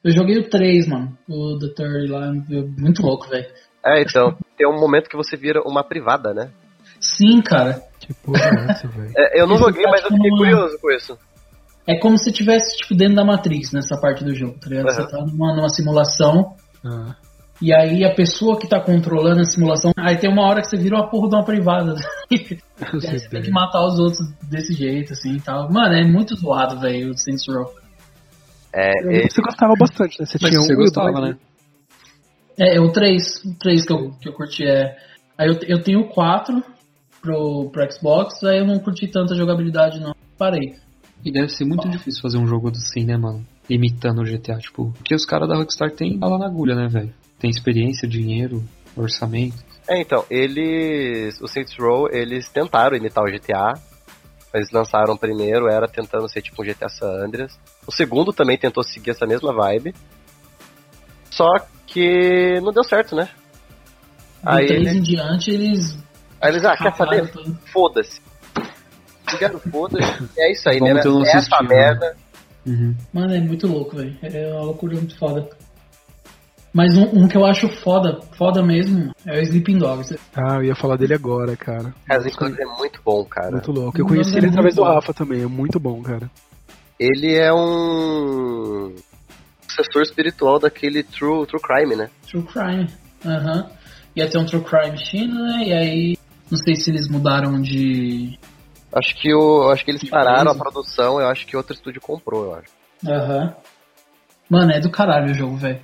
[0.03, 1.18] eu joguei o 3, mano.
[1.30, 2.32] O The Third lá,
[2.78, 3.47] muito louco, velho.
[3.86, 6.51] É, então, tem um momento que você vira uma privada, né?
[6.99, 7.81] Sim, cara.
[7.99, 9.11] Que porra é essa, velho?
[9.15, 11.17] É, eu não joguei, tá mas eu fiquei tipo curioso com isso.
[11.85, 14.89] É como se tivesse, tipo, dentro da Matrix nessa parte do jogo, tá ligado?
[14.89, 14.95] Aham.
[14.95, 17.15] Você tá numa, numa simulação, Ah,
[17.61, 20.77] e aí a pessoa que tá controlando a simulação, aí tem uma hora que você
[20.77, 21.95] vira uma porra de uma privada.
[22.29, 22.59] sei
[23.19, 25.71] você tem que matar os outros desse jeito, assim e tal.
[25.71, 27.73] Mano, é muito zoado, velho, o Saints Row.
[28.73, 30.25] É, Eu- ele- Você gostava bastante, né?
[30.25, 31.37] Você Mas tinha você um gostava, dois, né?
[32.59, 34.95] É, é o 3, o 3 que eu, que eu curti é.
[35.37, 36.63] Aí eu, eu tenho o 4
[37.22, 40.15] pro, pro Xbox, aí eu não curti tanta jogabilidade, não.
[40.38, 40.76] Parei.
[41.26, 43.45] E deve ser muito difícil fazer um jogo assim, né, mano?
[43.70, 44.91] Imitando o GTA, tipo.
[44.97, 47.13] Porque os caras da Rockstar têm bala na agulha, né, velho?
[47.39, 48.63] Tem experiência, dinheiro,
[48.95, 49.57] orçamento.
[49.88, 51.39] É, então, eles.
[51.41, 53.74] O Saints Row, eles tentaram imitar o GTA.
[54.53, 57.59] Eles lançaram o primeiro, era tentando ser tipo um GTA San Andreas.
[57.86, 59.93] O segundo também tentou seguir essa mesma vibe.
[61.30, 61.47] Só
[61.86, 63.30] que não deu certo, né?
[64.43, 65.97] Do Aí 3 eles, em diante, eles.
[66.41, 67.31] Aí eles ah, quer saber?
[67.71, 68.21] Foda-se.
[69.31, 70.29] Ligaram, foda-se.
[70.38, 70.89] É isso aí, né?
[70.89, 72.15] Vamos ter o nosso Essa estilo, merda.
[72.65, 72.95] Uhum.
[73.13, 74.17] Mano, é muito louco, velho.
[74.21, 75.49] É uma loucura muito foda.
[76.73, 80.15] Mas um, um que eu acho foda, foda mesmo, é o Sleeping Dogs.
[80.35, 81.93] Ah, eu ia falar dele agora, cara.
[82.05, 83.51] Cara, Sleeping Dogs é muito bom, cara.
[83.51, 83.99] Muito louco.
[83.99, 84.93] Eu conheci é ele através do bom.
[84.93, 86.29] Rafa também, é muito bom, cara.
[86.99, 88.93] Ele é um
[89.67, 92.09] sucessor espiritual daquele True, True Crime, né?
[92.29, 92.88] True Crime.
[93.25, 93.69] Aham.
[94.15, 95.63] Ia ter um True Crime China, né?
[95.65, 96.17] E aí.
[96.49, 98.37] Não sei se eles mudaram de.
[98.93, 102.01] Acho que o, acho que eles Que pararam a produção, eu acho que outro estúdio
[102.01, 102.69] comprou, eu acho.
[103.05, 103.53] Aham.
[104.49, 105.79] Mano, é do caralho o jogo, velho.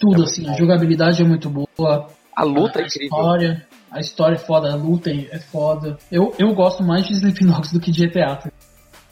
[0.00, 0.58] Tudo É assim, muito a bom.
[0.58, 2.08] jogabilidade é muito boa.
[2.34, 3.06] A luta a é incrível.
[3.06, 3.66] história.
[3.90, 5.98] A história é foda, a luta é foda.
[6.10, 8.36] Eu, eu gosto mais de Dogs do que de GTA.
[8.36, 8.50] tá?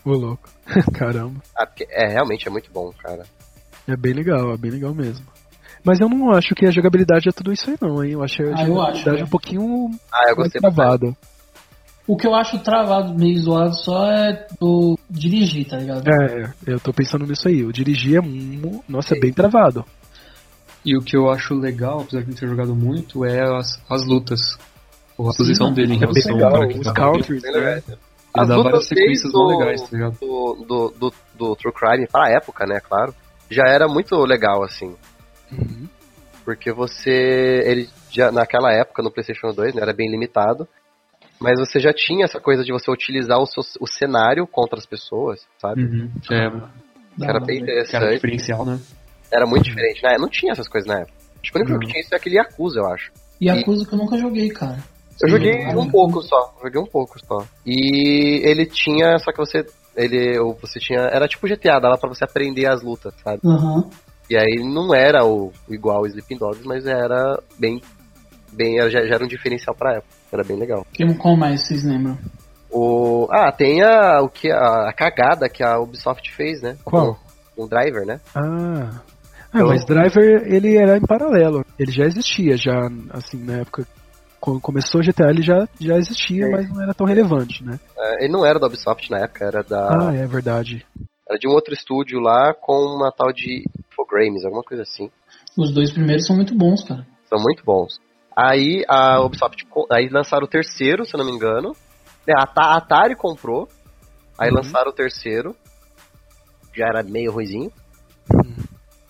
[0.04, 0.48] Ô, louco.
[0.94, 1.40] Caramba.
[1.54, 3.24] Porque é, realmente é muito bom, cara.
[3.86, 5.24] É bem legal, é bem legal mesmo.
[5.84, 8.12] Mas eu não acho que a jogabilidade é tudo isso aí, não, hein?
[8.12, 11.16] Eu acho a Ah, jogabilidade acho, um pouquinho Ah, travada.
[12.06, 16.08] O que eu acho travado, meio zoado só é do dirigir, tá ligado?
[16.08, 17.64] É, eu tô pensando nisso aí.
[17.64, 18.20] O dirigir é.
[18.20, 19.84] mu- Nossa, é bem travado.
[20.84, 24.04] E o que eu acho legal, apesar de não ter jogado muito, é as, as
[24.06, 24.40] lutas.
[25.16, 26.52] Ou a posição dele em É relação ao legal.
[26.52, 27.82] cara que Os tá counters, Bem né?
[27.86, 27.96] Ele
[28.34, 30.16] As dá várias lutas sequências desde mó o- legais, tá ligado?
[30.20, 33.14] Do, do, do, do True Crime, pra época, né, claro,
[33.50, 34.94] já era muito legal, assim.
[35.52, 35.88] Uhum.
[36.44, 37.62] Porque você.
[37.64, 40.66] Ele já, naquela época, no PlayStation 2, né, era bem limitado.
[41.40, 44.84] Mas você já tinha essa coisa de você utilizar o, seu, o cenário contra as
[44.84, 45.82] pessoas, sabe?
[45.84, 46.10] Uhum.
[46.30, 46.50] É,
[47.16, 48.14] Da era hora, bem que era interessante.
[48.14, 48.78] diferencial, né?
[49.32, 50.16] Era muito diferente, né?
[50.18, 51.14] Não tinha essas coisas na época.
[51.42, 53.10] Acho que o único que tinha isso é aquele Yakuza, eu acho.
[53.40, 54.78] E a coisa que eu nunca joguei, cara.
[55.22, 55.78] Eu Sim, joguei cara.
[55.78, 57.46] um pouco só, joguei um pouco só.
[57.64, 59.64] E ele tinha, só que você,
[59.96, 63.40] ele, ou você tinha, era tipo GTA, dava pra você aprender as lutas, sabe?
[63.44, 63.88] Aham.
[64.30, 67.82] E aí não era o, o igual ao Sleeping Dogs, mas era bem,
[68.52, 70.86] bem, era- já, já era um diferencial pra época, era bem legal.
[70.92, 72.16] Que- Qual mais vocês lembram?
[72.70, 76.76] O, ah, tem a, o que, a, a cagada que a Ubisoft fez, né?
[76.84, 77.18] Qual?
[77.56, 78.20] Com o Driver, né?
[78.32, 79.00] Ah.
[79.52, 81.64] Ah, Eu- mas Driver, ele era em paralelo.
[81.76, 83.84] Ele já existia, já, assim, na época.
[84.40, 86.50] Quando começou o GTA, ele já, já existia, É.
[86.50, 87.78] mas não era tão relevante, né?
[87.98, 90.86] É, ele não era da Ubisoft na época, era da, Ah, é verdade.
[91.30, 93.62] Era de um outro estúdio lá com uma tal de
[93.92, 95.08] Infogrames, alguma coisa assim.
[95.56, 97.06] Os dois primeiros são muito bons, cara.
[97.26, 98.00] São muito bons.
[98.36, 101.74] Aí a Ubisoft, aí lançaram o terceiro, se eu não me engano.
[102.26, 103.68] É, A Ata- a Atari comprou.
[104.36, 104.56] Aí Uhum.
[104.56, 105.54] lançaram o terceiro.
[106.74, 107.70] Já era meio ruizinho.
[108.32, 108.56] Uhum.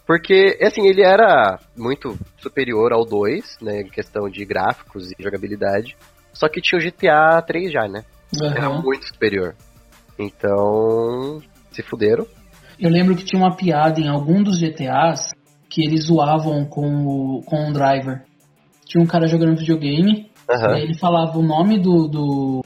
[0.07, 5.97] Porque, assim, ele era muito superior ao 2, né, em questão de gráficos e jogabilidade.
[6.33, 8.05] Só que tinha o GTA 3 já, né?
[8.43, 8.83] Era Aham.
[8.83, 9.55] muito superior.
[10.19, 11.41] Então,
[11.71, 12.27] se fuderam.
[12.79, 15.33] Eu lembro que tinha uma piada em algum dos GTAs
[15.69, 18.25] que eles zoavam com o, com o driver.
[18.87, 22.65] Tinha um cara jogando videogame, aí ele falava o nome do, do,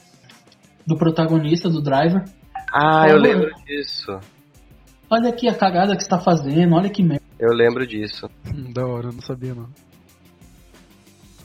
[0.86, 2.24] do protagonista, do driver.
[2.72, 4.18] Ah, eu lembro disso.
[5.10, 7.22] Olha aqui a cagada que você tá fazendo, olha que merda.
[7.38, 8.28] Eu lembro disso.
[8.46, 9.68] Hum, da hora, eu não sabia não.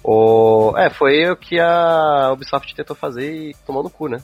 [0.03, 0.77] O...
[0.77, 4.19] É, foi o que a Ubisoft tentou fazer e tomou no cu, né?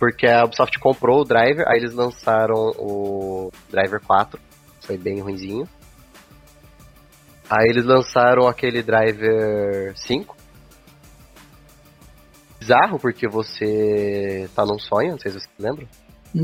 [0.00, 4.40] Porque a Ubisoft comprou o Driver, aí eles lançaram o Driver 4,
[4.80, 5.68] foi bem ruinzinho.
[7.50, 10.34] Aí eles lançaram aquele Driver 5.
[12.58, 15.86] Bizarro, porque você tá num sonho, não sei se você lembra.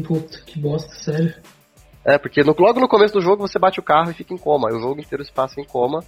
[0.06, 1.34] Puta, que bosta, sério.
[2.04, 4.38] É, porque no- logo no começo do jogo você bate o carro e fica em
[4.38, 4.68] coma.
[4.70, 6.00] E o jogo inteiro se passa em coma.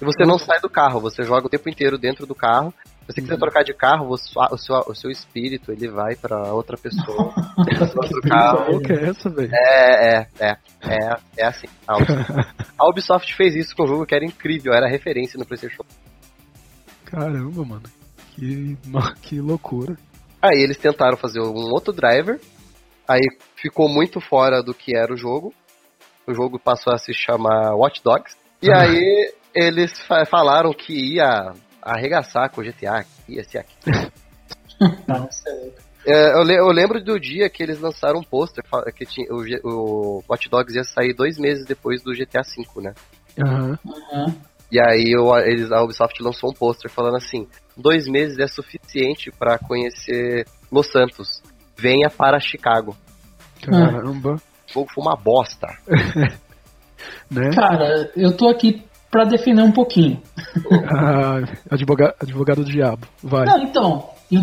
[0.00, 2.74] E você não sai do carro, você joga o tempo inteiro dentro do carro.
[3.12, 6.52] Se você quiser trocar de carro, você- o, seu, o seu espírito ele vai pra
[6.52, 7.32] outra pessoa.
[7.96, 8.80] outro carro.
[8.80, 9.50] Que é essa, velho?
[9.54, 10.56] É, é, é.
[10.84, 11.66] É, é assim.
[11.86, 15.46] A Ubisoft, a Ubisoft fez isso com um jogo que era incrível, era referência no
[15.46, 15.84] PlayStation.
[17.04, 17.82] Caramba, mano.
[18.34, 18.76] Que,
[19.22, 19.96] que loucura.
[20.40, 22.40] Aí eles tentaram fazer um outro driver,
[23.06, 23.20] aí
[23.56, 25.52] ficou muito fora do que era o jogo.
[26.26, 28.36] O jogo passou a se chamar Watch Dogs.
[28.62, 31.52] E aí eles fa- falaram que ia
[31.82, 33.74] arregaçar com o GTA, ia ser aqui.
[35.06, 35.70] Nossa, é.
[36.04, 38.64] É, eu, le- eu lembro do dia que eles lançaram um pôster
[38.96, 42.92] que tinha, o, o Watch Dogs ia sair dois meses depois do GTA V, né?
[43.40, 43.78] Aham.
[43.86, 44.34] Aham.
[44.70, 49.30] E aí o- eles, a Ubisoft lançou um pôster falando assim: dois meses é suficiente
[49.30, 51.40] pra conhecer Los Santos.
[51.76, 52.96] Venha para Chicago.
[53.62, 54.34] Caramba.
[54.34, 55.68] O jogo foi uma bosta.
[57.30, 57.50] Né?
[57.54, 58.82] Cara, eu tô aqui
[59.12, 60.20] pra defender um pouquinho.
[60.94, 61.40] Ah,
[61.70, 63.06] advoga, advogado do diabo.
[63.22, 63.44] Vai.
[63.46, 64.42] Não, então, eu,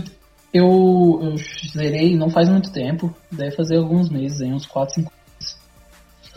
[0.54, 1.36] eu,
[1.74, 5.12] zerei não faz muito tempo, deve fazer alguns meses, aí, uns 4, 5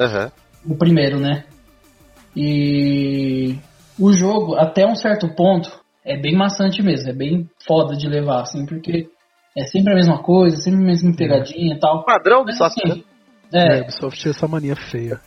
[0.00, 0.32] Aham.
[0.66, 1.44] o primeiro, né?
[2.34, 3.56] E
[3.98, 5.70] o jogo, até um certo ponto,
[6.04, 9.08] é bem maçante mesmo, é bem foda de levar, assim, porque
[9.56, 12.04] é sempre a mesma coisa, sempre a mesma pegadinha e tal.
[12.04, 12.90] Padrão Mas, Ubisoft.
[12.90, 13.04] assim,
[13.52, 15.20] É, é, Ubisoft tinha essa mania feia.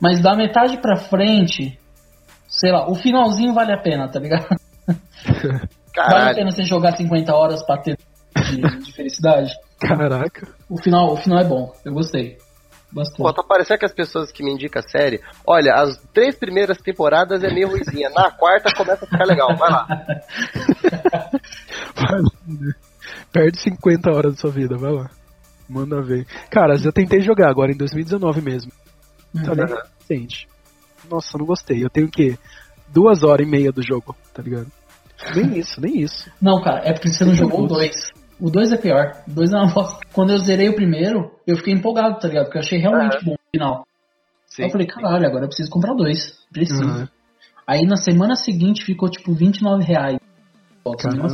[0.00, 1.78] mas da metade pra frente,
[2.50, 4.46] sei lá, o finalzinho vale a pena, tá ligado?
[5.26, 6.36] Vale a Caralho.
[6.36, 7.96] pena você jogar 50 horas pra ter
[8.48, 9.50] de, de felicidade.
[9.80, 10.46] Caraca.
[10.68, 12.38] O final, o final é bom, eu gostei.
[12.92, 13.18] Bastante.
[13.18, 16.78] Pô, tá parecendo que as pessoas que me indicam a série, olha, as três primeiras
[16.78, 19.86] temporadas é meio ruizinha, na quarta começa a ficar legal, vai lá.
[21.96, 22.72] Vai lá, né?
[23.32, 25.10] Perde 50 horas da sua vida, vai lá.
[25.68, 26.26] Manda ver.
[26.50, 28.70] Cara, eu tentei jogar agora em 2019 mesmo.
[29.44, 29.54] Tá Uhum.
[29.54, 29.82] ligado?
[30.00, 30.48] Recente.
[31.10, 31.82] Nossa, não gostei.
[31.84, 32.38] Eu tenho o quê?
[32.88, 34.68] Duas horas e meia do jogo, tá ligado?
[35.34, 36.30] Nem isso, nem isso.
[36.40, 38.12] Não, cara, é porque você não jogou o 2.
[38.40, 39.22] O 2 é pior.
[39.28, 40.00] O 2 é uma bosta.
[40.12, 42.44] Quando eu zerei o primeiro, eu fiquei empolgado, tá ligado?
[42.44, 43.86] Porque eu achei realmente bom o final.
[44.46, 44.64] Sim.
[44.64, 46.38] Eu falei, caralho, agora eu preciso comprar o 2.
[46.52, 46.82] Preciso.
[46.82, 47.08] Uhum.
[47.66, 50.18] Aí na semana seguinte ficou tipo 29 reais.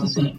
[0.03, 0.39] Assim.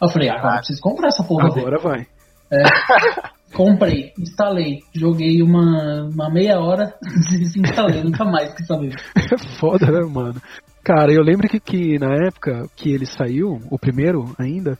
[0.00, 1.48] Eu falei, agora eu preciso comprar essa porra.
[1.48, 2.06] Agora vai.
[3.54, 6.94] Comprei, instalei, joguei uma, uma meia hora,
[7.30, 8.94] desinstalei, nunca mais quis saber.
[9.16, 10.40] É foda, né, mano?
[10.82, 14.76] Cara, eu lembro que, que na época que ele saiu, o primeiro ainda,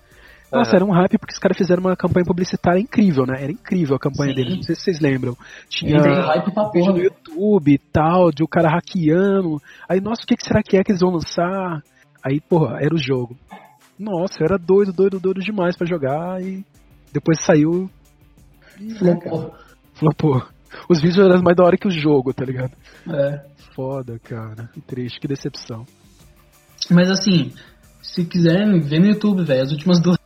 [0.55, 3.43] nossa, era um hype porque os caras fizeram uma campanha publicitária incrível, né?
[3.43, 4.37] Era incrível a campanha Sim.
[4.37, 5.37] deles, não sei se vocês lembram.
[5.69, 7.03] Tinha hype pra vídeo porra, no.
[7.03, 9.61] YouTube e tal, de o cara hackeando.
[9.89, 11.83] Aí, nossa, o que, que será que é que eles vão lançar?
[12.25, 13.37] Aí, porra, era o jogo.
[13.99, 16.65] Nossa, era doido, doido, doido demais pra jogar e
[17.13, 17.91] depois saiu.
[18.99, 19.51] Porra.
[19.95, 20.43] flopou.
[20.89, 22.73] Os vídeos eram mais da hora que o jogo, tá ligado?
[23.09, 23.45] É.
[23.75, 24.69] Foda, cara.
[24.73, 25.87] Que triste, que decepção.
[26.91, 27.53] Mas assim,
[28.03, 30.19] se quiserem, vê no YouTube, velho, as últimas duas.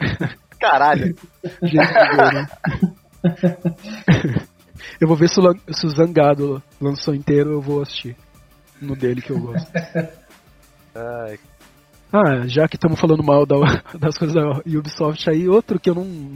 [0.58, 1.14] Caralho.
[1.62, 2.46] Né?
[5.00, 8.16] Eu vou ver se o, se o Zangado lançou inteiro, eu vou assistir.
[8.80, 9.70] No dele que eu gosto.
[10.94, 11.38] Ai,
[12.12, 13.56] Ah, já que estamos falando mal da-
[13.98, 16.32] das coisas da Ubisoft aí, outro que eu não,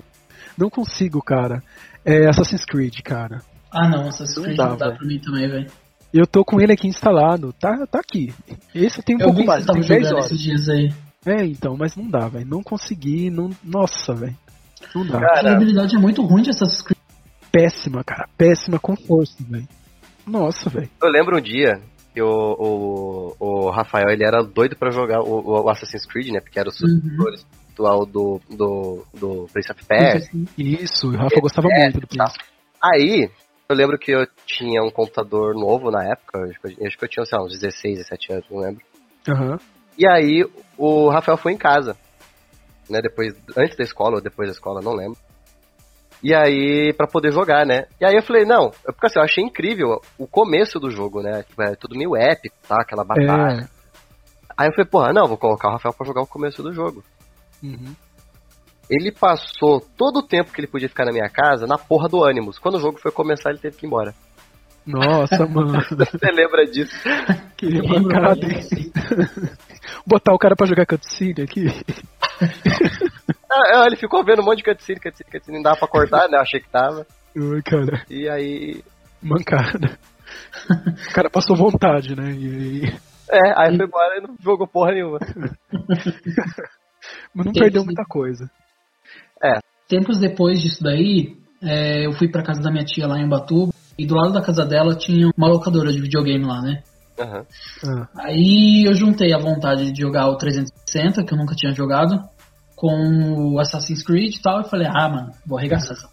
[0.58, 1.62] não consigo, cara,
[2.04, 3.40] é Assassin's Creed, cara.
[3.70, 5.70] Ah não, Assassin's Não Creed dá, não dá pra mim também, velho.
[6.12, 8.32] Eu tô com ele aqui instalado, tá, tá aqui.
[8.74, 10.26] Esse tem um Eu pouco mais, tem 10 jogando horas.
[10.26, 10.92] esses dias aí.
[11.26, 12.46] É, então, mas não dá, velho.
[12.46, 13.50] Não consegui, não.
[13.62, 14.36] Nossa, velho.
[14.94, 15.18] Não dá.
[15.18, 16.98] A Cara, jogabilidade é muito ruim de Assassin's Creed.
[17.52, 18.26] Péssima, cara.
[18.38, 19.68] Péssima com força, velho.
[20.26, 20.88] Nossa, velho.
[21.02, 21.80] eu lembro um dia
[22.14, 22.26] que o,
[22.58, 26.40] o, o Rafael ele era doido pra jogar o, o Assassin's Creed, né?
[26.40, 27.34] Porque era o sucessor
[27.78, 30.30] espiritual do, do, do Prince of Persia.
[30.56, 32.24] Isso, o Rafa gostava É, muito do tá.
[32.24, 32.38] Prince.
[32.82, 33.30] Aí,
[33.68, 36.60] eu lembro que eu tinha um computador novo na época, acho
[36.98, 38.82] que eu, tinha, sei lá, uns 16, 17 anos, não lembro.
[39.28, 39.58] Aham.
[39.96, 40.44] E aí,
[40.76, 41.96] o Rafael foi em casa,
[42.88, 45.18] né, depois, antes da escola ou depois da escola, não lembro.
[46.22, 47.86] E aí, pra poder jogar, né?
[48.00, 51.22] E aí eu falei, não, eu- porque assim, eu achei incrível o começo do jogo,
[51.22, 51.44] né?
[51.44, 52.76] Tipo, é tudo meio épico, tá?
[52.80, 53.62] Aquela batalha.
[53.62, 53.68] É.
[54.56, 57.04] Aí eu falei, porra, não, vou colocar o Rafael pra jogar o começo do jogo.
[57.62, 57.94] Uhum.
[58.90, 62.24] Ele passou todo o tempo que ele podia ficar na minha casa na porra do
[62.24, 62.58] Animus.
[62.58, 64.14] Quando o jogo foi começar, ele teve que ir embora.
[64.86, 65.72] Nossa, mano.
[65.90, 66.94] Você lembra disso?
[67.88, 68.40] Bancar velho.
[68.40, 68.92] dele.
[70.06, 71.66] Botar o cara pra jogar cutscene aqui.
[73.50, 76.36] Ah, ele ficou vendo um monte de cutscene, cutscene, cutscene, não dava pra cortar, né?
[76.36, 77.06] Eu achei que tava.
[77.34, 78.84] Ai, cara, E aí.
[79.22, 79.98] mancada.
[80.70, 82.30] O cara passou vontade, né?
[82.30, 82.98] E aí.
[83.30, 85.18] É, aí foi embora e não jogou porra nenhuma.
[87.34, 88.50] Mas não perdeu muita coisa.
[89.88, 93.72] Tempos depois disso daí, é, eu fui pra casa da minha tia lá em Ubatuba
[93.98, 96.82] e do lado da casa dela tinha uma locadora de videogame lá, né?
[97.18, 97.46] Aham.
[97.86, 102.22] Ah, Aí eu juntei a vontade de jogar o 360, que eu nunca tinha jogado,
[102.76, 106.08] com o Assassin's Creed e tal, e falei, ah, mano, vou arregaçar essa.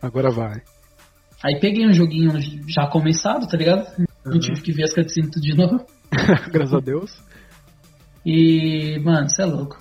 [0.00, 0.62] agora vai.
[1.44, 2.30] Aí peguei um joguinho
[2.68, 3.86] já começado, tá ligado?
[4.24, 4.38] Não Uhum.
[4.40, 5.84] tive que ver as cutscenes tudo de novo.
[6.50, 7.22] Graças a Deus.
[8.24, 9.78] E, mano, você é louco.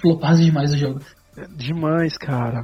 [0.00, 1.00] Flopado demais o jogo.
[1.36, 2.62] É Demais, cara.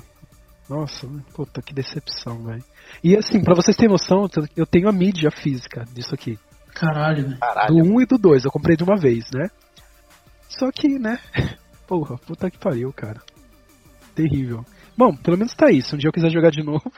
[0.68, 2.64] Nossa, puta, que decepção, velho.
[3.02, 6.38] E assim, pra vocês terem noção, eu tenho a mídia física disso aqui.
[6.72, 7.34] Caralho, velho.
[7.34, 7.74] Do Caralho.
[7.74, 9.48] 1 e do 2, eu comprei de uma vez, né?
[10.48, 11.18] Só que, né?
[11.88, 13.20] Porra, puta que pariu, cara.
[14.14, 14.64] Terrível.
[14.96, 15.96] Bom, pelo menos tá isso.
[15.96, 16.92] Um dia eu quiser jogar de novo.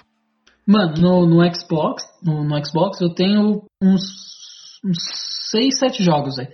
[0.67, 4.03] Mano, no, no Xbox, no, no Xbox eu tenho uns,
[4.85, 4.99] uns
[5.51, 6.53] 6, 7 jogos, velho.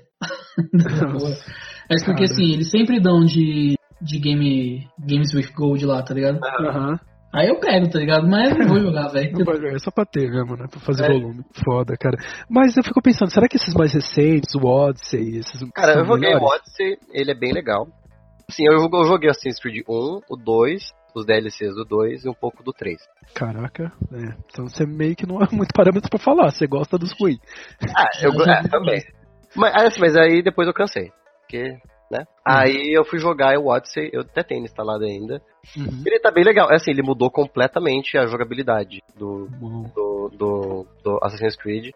[1.91, 2.32] Mas porque Cara.
[2.32, 6.39] assim, eles sempre dão de, de game, Games with Gold lá, tá ligado?
[6.43, 6.99] Aham.
[7.32, 8.26] Aí eu pego, tá ligado?
[8.26, 9.32] Mas eu não vou jogar, velho.
[9.32, 10.66] Não vai jogar, é só pra ter mesmo, né?
[10.70, 11.09] Pra fazer É.
[11.09, 11.45] volume.
[11.62, 12.16] Foda, cara.
[12.49, 15.61] Mas eu fico pensando, será que esses mais recentes, o Odyssey, esses.
[15.74, 16.61] Cara, eu joguei o melhores?
[16.61, 17.86] Odyssey, ele é bem legal.
[18.51, 20.82] Sim, eu, eu joguei Assassin's Creed 1, o 2,
[21.14, 22.97] os DLCs do 2 e um pouco do 3.
[23.34, 24.34] Caraca, é.
[24.51, 27.39] Então você meio que não é muito parâmetro pra falar, você gosta dos ruins.
[27.95, 29.03] Ah, eu é, também.
[29.55, 31.12] Mas, assim, mas aí depois eu cansei.
[31.49, 31.79] Porque,
[32.11, 32.27] né?
[32.47, 35.41] Aí eu fui jogar o Odyssey, eu até tenho ele instalado ainda.
[35.75, 36.03] Uhum.
[36.07, 36.71] Ele tá bem legal.
[36.71, 41.91] É assim, ele mudou completamente a jogabilidade do, Bom, do, do, do Assassin's Creed.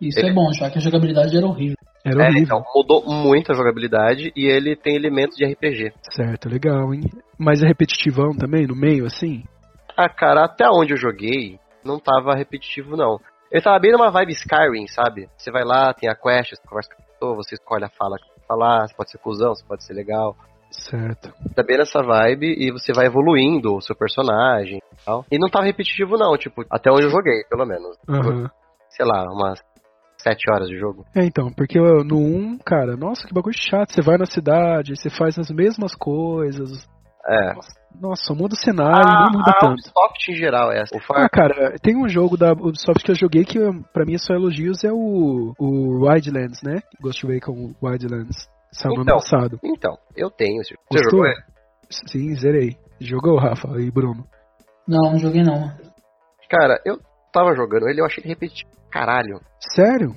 [0.00, 1.76] Isso é bom, já que a jogabilidade era horrível.
[2.04, 2.42] Era É, horrível.
[2.42, 5.92] então, mudou muito a jogabilidade e ele tem elementos de RPG.
[6.10, 7.02] Certo, legal, hein?
[7.38, 9.44] Mas é repetitivão também, no meio, assim?
[9.96, 13.20] Ah, cara, até onde eu joguei, não tava repetitivo, não.
[13.50, 15.28] Ele tava bem numa vibe Skyrim, sabe?
[15.38, 18.16] Você vai lá, tem a quest, você conversa com a pessoa, você escolhe a fala
[18.18, 20.36] que falar, você pode ser cuzão, você pode ser legal.
[20.70, 21.32] Certo.
[21.54, 25.24] Tá bem nessa vibe e você vai evoluindo o seu personagem e tal.
[25.30, 27.96] E não tava repetitivo, não, tipo, até onde eu joguei, pelo menos.
[28.08, 28.50] Aham.
[28.88, 29.62] Sei lá, umas
[30.18, 31.04] sete horas de jogo.
[31.14, 33.92] É, então, porque no 1, cara, nossa, que bagulho chato.
[33.92, 36.88] Você vai na cidade, você faz as mesmas coisas.
[37.26, 37.54] É.
[37.54, 39.72] Nossa, muda o cenário, não muda a tanto.
[39.80, 40.96] Ubisoft em geral é essa.
[40.96, 43.58] O Ah, cara, tem um jogo da Ubisoft que eu joguei que
[43.92, 46.80] pra mim é só elogios, é o, o Wildlands, né?
[47.00, 48.48] Ghost Recon Wildlands.
[48.72, 49.16] Saiu no ano Então.
[49.18, 49.58] passado.
[49.62, 50.82] Então, eu tenho esse jogo.
[50.90, 51.24] Você Gostou?
[51.26, 51.42] jogou?
[52.08, 52.76] Sim, zerei.
[53.00, 54.26] Jogou, Rafa e Bruno?
[54.86, 55.68] Não, não joguei não.
[56.50, 56.98] Cara, eu
[57.32, 58.70] tava jogando ele, eu achei ele repetitivo.
[58.90, 59.40] Caralho.
[59.74, 60.14] Sério?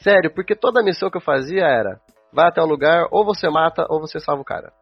[0.00, 2.00] Sério, porque toda missão que eu fazia era
[2.32, 4.72] vai até um lugar, ou você mata, ou você salva o cara.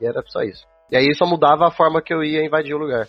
[0.00, 0.64] E era só isso.
[0.92, 3.08] E aí só mudava a forma que eu ia invadir o lugar.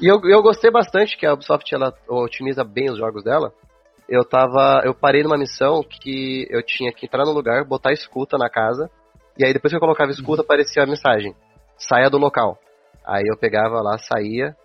[0.00, 3.52] E eu, eu gostei bastante que a Ubisoft ela otimiza bem os jogos dela.
[4.08, 4.80] Eu tava.
[4.82, 8.90] Eu parei numa missão que eu tinha que entrar no lugar, botar escuta na casa.
[9.38, 11.36] E aí depois que eu colocava escuta, aparecia a mensagem.
[11.76, 12.58] Saia do local.
[13.06, 14.56] Aí eu pegava lá, saía,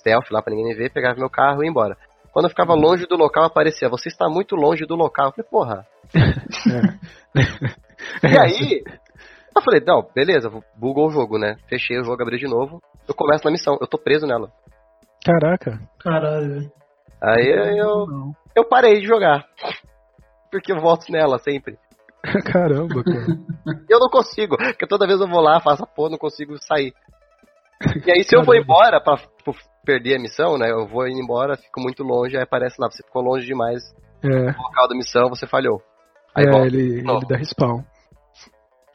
[0.00, 1.96] stealth lá pra ninguém me ver, pegava meu carro e ia embora.
[2.32, 5.28] Quando eu ficava longe do local, aparecia, você está muito longe do local.
[5.28, 5.86] Eu falei, porra,
[8.24, 8.28] É.
[8.28, 8.84] e aí,
[9.56, 11.56] eu falei, não, beleza, bugou o jogo, né?
[11.68, 12.80] Fechei o jogo, abri de novo.
[13.08, 14.50] Eu começo na missão, eu tô preso nela.
[15.24, 15.80] Caraca.
[16.00, 16.70] Caralho.
[17.22, 18.06] Aí eu,
[18.54, 19.46] eu parei de jogar.
[20.50, 21.78] Porque eu volto nela sempre.
[22.52, 23.26] Caramba, cara.
[23.88, 26.92] Eu não consigo, porque toda vez eu vou lá, faço a porra, não consigo sair.
[28.06, 28.62] E aí, se eu vou Caramba.
[28.64, 30.70] embora pra tipo, perder a missão, né?
[30.70, 33.82] Eu vou indo embora, fico muito longe, aí aparece lá, você ficou longe demais
[34.22, 35.82] É, do local da missão, você falhou.
[36.34, 36.66] Aí é volta.
[36.66, 37.82] ele, ele dá respawn.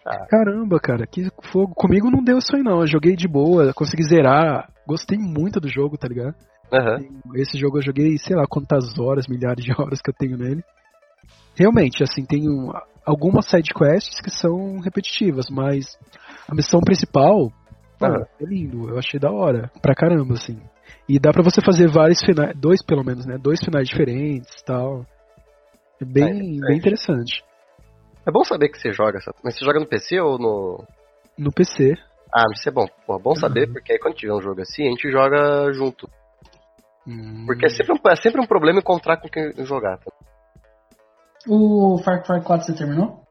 [0.05, 0.25] Ah.
[0.27, 1.73] Caramba, cara, que fogo.
[1.75, 2.81] Comigo não deu isso aí não.
[2.81, 4.69] Eu joguei de boa, consegui zerar.
[4.87, 6.35] Gostei muito do jogo, tá ligado?
[6.71, 6.99] Aham.
[7.35, 10.63] Esse jogo eu joguei, sei lá quantas horas, milhares de horas que eu tenho nele.
[11.55, 12.71] Realmente, assim, tem um-
[13.05, 15.97] algumas side quests que são repetitivas, mas
[16.47, 17.51] a missão principal
[17.99, 20.57] pô, é lindo, eu achei da hora, pra caramba, assim.
[21.07, 23.37] E dá pra você fazer vários finais, dois pelo menos, né?
[23.37, 25.05] Dois finais diferentes e tal.
[26.01, 26.23] É bem,
[26.61, 26.67] É, é.
[26.67, 27.43] bem interessante.
[28.29, 29.17] É bom saber que você joga.
[29.43, 30.85] Mas você joga no PC ou no.
[31.35, 31.95] No PC.
[32.31, 32.85] Ah, isso é bom.
[33.07, 33.73] Pô, bom saber, Uhum.
[33.73, 36.07] porque aí quando tiver um jogo assim, a gente joga junto.
[37.07, 39.97] Hum, Porque é sempre um, é sempre um problema encontrar com quem jogar.
[39.97, 40.11] Tá?
[41.47, 43.23] O Far Cry 4 você terminou?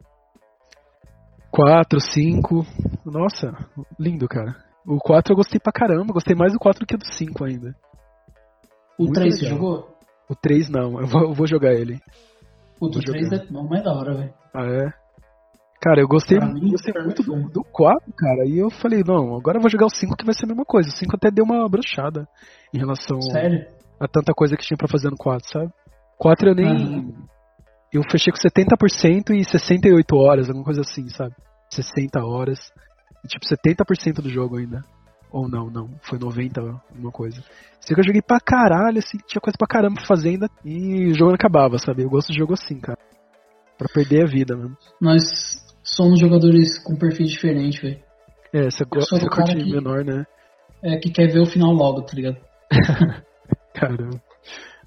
[1.52, 2.66] 4, 5.
[3.04, 3.52] Nossa,
[4.00, 4.56] lindo, cara.
[4.84, 7.74] O 4 eu gostei pra caramba, gostei mais do 4 do que do 5 ainda.
[8.98, 9.58] O Muito 3 você legal.
[9.58, 9.98] jogou?
[10.28, 12.00] O 3 não, eu vou, eu vou jogar ele.
[12.80, 13.36] O do Vou 3 jogar.
[13.42, 14.34] é bom, mais da hora, velho.
[14.54, 14.92] Ah, é?
[15.80, 18.44] Cara, eu gostei, mim, gostei muito do, do 4, cara.
[18.46, 20.64] E eu falei, não, agora eu vou jogar o 5 que vai ser a mesma
[20.64, 20.88] coisa.
[20.88, 22.26] O 5 até deu uma brochada
[22.74, 23.64] em relação Sério?
[24.00, 25.72] a tanta coisa que tinha pra fazer no 4, sabe?
[26.18, 26.66] 4 eu nem.
[26.66, 27.12] Aham.
[27.92, 31.34] eu fechei com 70% e 68 horas, alguma coisa assim, sabe?
[31.70, 32.58] 60 horas.
[33.24, 34.82] E, tipo, 70% do jogo ainda.
[35.30, 35.90] Ou não, não.
[36.02, 37.42] Foi 90 alguma coisa.
[37.80, 40.48] Sei que eu joguei pra caralho, assim, tinha coisa pra caramba pra fazer ainda.
[40.64, 42.02] E o jogo não acabava, sabe?
[42.02, 42.98] Eu gosto de jogo assim, cara.
[43.76, 44.76] Pra perder a vida mesmo.
[45.00, 45.22] Nós
[45.82, 48.00] somos jogadores com perfis diferentes, velho.
[48.52, 49.28] É, você gosta de
[49.64, 50.24] que- menor, né?
[50.82, 52.36] É que quer ver o final logo, tá ligado?
[53.74, 54.20] Caramba.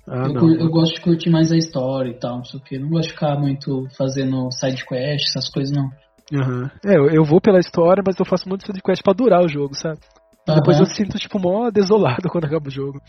[0.08, 2.80] Ah, eu, eu gosto de curtir mais a história e tal, não sei o que.
[2.80, 5.89] Não gosto de ficar muito fazendo side quest, essas coisas não.
[6.34, 6.72] Aham.
[6.86, 9.48] É, eu, eu vou pela história, mas eu faço muito side quest pra durar o
[9.48, 10.00] jogo, sabe?
[10.48, 10.86] Depois Aham.
[10.88, 13.00] eu sinto, tipo, mó desolado quando acaba o jogo.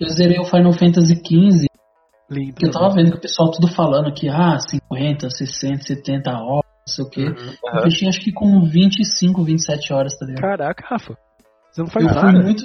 [0.00, 1.66] Eu zerei o Final Fantasy XV,
[2.30, 2.54] Lindo.
[2.54, 6.70] que eu tava vendo que o pessoal tudo falando que, ah, 50, 60, 70 horas,
[6.86, 7.22] não sei o que.
[7.24, 7.54] Uhum.
[7.74, 10.42] Eu fechei acho que com 25, 27 horas, tá ligado?
[10.42, 11.16] Caraca, Rafa.
[11.72, 12.42] Você não faz eu fui nada.
[12.42, 12.62] muito.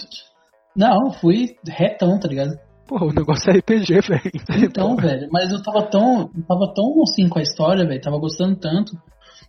[0.76, 2.51] Não, fui retão, tá ligado?
[2.88, 4.32] Porra, o negócio é RPG, velho.
[4.63, 6.30] Então, velho, mas eu tava tão.
[6.36, 8.91] Eu tava tão assim com a história, velho, tava gostando tanto.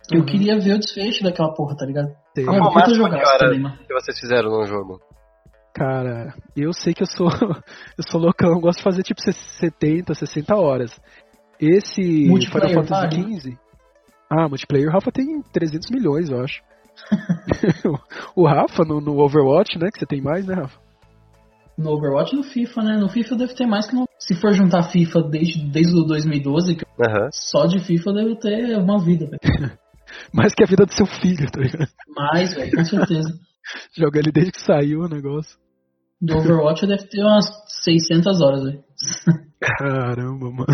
[0.09, 0.25] Que eu Uhum.
[0.25, 2.09] queria ver o desfecho daquela porra, tá ligado?
[2.37, 2.45] Sei.
[2.45, 3.77] Qual Mano, o puta máximo jogaço que hora?
[3.87, 5.01] que vocês fizeram no jogo?
[5.73, 7.29] Cara, eu sei que eu sou.
[7.97, 11.01] eu sou loucão, eu gosto de fazer tipo 70, 60 horas.
[11.59, 13.39] Esse Multiplayer, Final Fantasy vale?
[13.39, 13.57] XV.
[14.29, 16.61] Ah, multiplayer, o Rafa tem 300 milhões, eu acho.
[18.35, 19.89] o Rafa, no, no Overwatch, né?
[19.91, 20.79] Que você tem mais, né, Rafa?
[21.75, 22.97] No Overwatch e no FIFA, né?
[22.97, 24.05] No FIFA deve ter mais que no.
[24.19, 27.29] Se for juntar FIFA desde, desde o 2012, que Aham.
[27.31, 29.71] só de FIFA eu devo ter uma vida, velho.
[30.33, 31.89] Mais que a vida do seu filho, tá ligado?
[32.15, 33.29] Mais, velho, com certeza.
[33.97, 35.57] Joga ele desde que saiu o negócio.
[36.21, 37.45] Do Overwatch eu deve ter umas
[37.83, 38.83] 600 horas, velho.
[39.61, 40.67] Caramba, mano.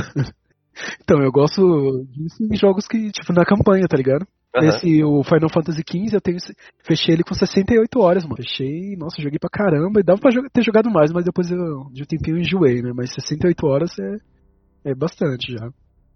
[1.03, 4.25] Então, eu gosto disso em jogos que, tipo, na campanha, tá ligado?
[4.55, 4.67] Aham.
[4.67, 6.37] Esse, o Final Fantasy XV, eu tenho,
[6.85, 8.37] fechei ele com 68 horas, mano.
[8.37, 9.99] Fechei, nossa, joguei pra caramba.
[9.99, 12.81] E dava pra jogar- ter jogado mais, mas depois eu, de um tempinho eu enjoei,
[12.81, 12.91] né?
[12.95, 15.69] Mas 68 horas é, é bastante já,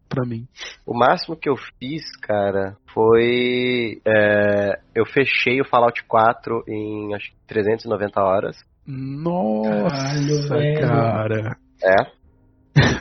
[0.08, 0.48] pra mim.
[0.86, 4.02] O máximo que eu fiz, cara, foi.
[4.06, 8.58] é, eu fechei o Fallout 4 em acho que 390 horas.
[8.86, 10.48] Nossa,
[10.80, 11.58] Caralho, cara.
[11.84, 12.18] É.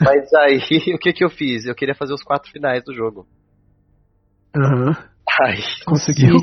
[0.04, 0.58] Mas aí,
[0.94, 1.64] o que que eu fiz?
[1.64, 3.26] Eu queria fazer os quatro finais do jogo.
[4.56, 4.96] Aham,
[5.42, 6.36] Aí, conseguiu.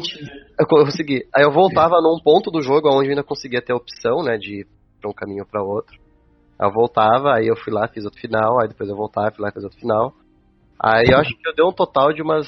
[0.60, 1.26] Eu consegui.
[1.36, 4.38] Aí eu voltava num ponto do jogo onde eu ainda conseguia ter a opção, né,
[4.38, 4.68] de ir
[5.02, 5.98] pra um caminho ou pra outro.
[6.60, 9.44] Aí eu voltava, aí eu fui lá, fiz outro final, aí depois eu voltava, fui
[9.44, 10.14] lá, fiz outro final.
[10.82, 12.48] Aí eu acho que eu dei um total de umas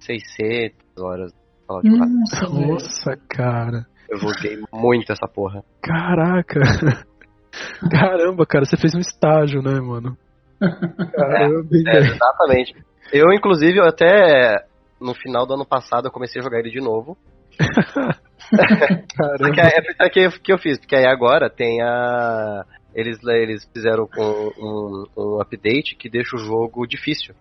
[0.00, 1.32] 600 horas.
[1.32, 2.08] de Fallout 4.
[2.08, 2.66] Nossa.
[2.66, 3.86] Nossa, cara.
[4.08, 5.62] Eu joguei muito essa porra.
[5.82, 6.60] Caraca.
[7.90, 10.16] Caramba, cara, você fez um estágio, né, mano?
[10.60, 12.14] Caramba, É, velho.
[12.14, 12.74] exatamente.
[13.12, 14.64] Eu, inclusive, eu até
[15.00, 17.16] no final do ano passado eu comecei a jogar ele de novo.
[18.52, 22.64] É é que, que eu fiz, porque aí agora tem a.
[22.94, 27.34] Eles, eles fizeram com um, um update que deixa o jogo difícil.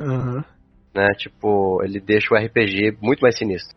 [0.00, 0.44] Aham.
[0.94, 1.08] Né?
[1.16, 3.76] Tipo, ele deixa o RPG muito mais sinistro.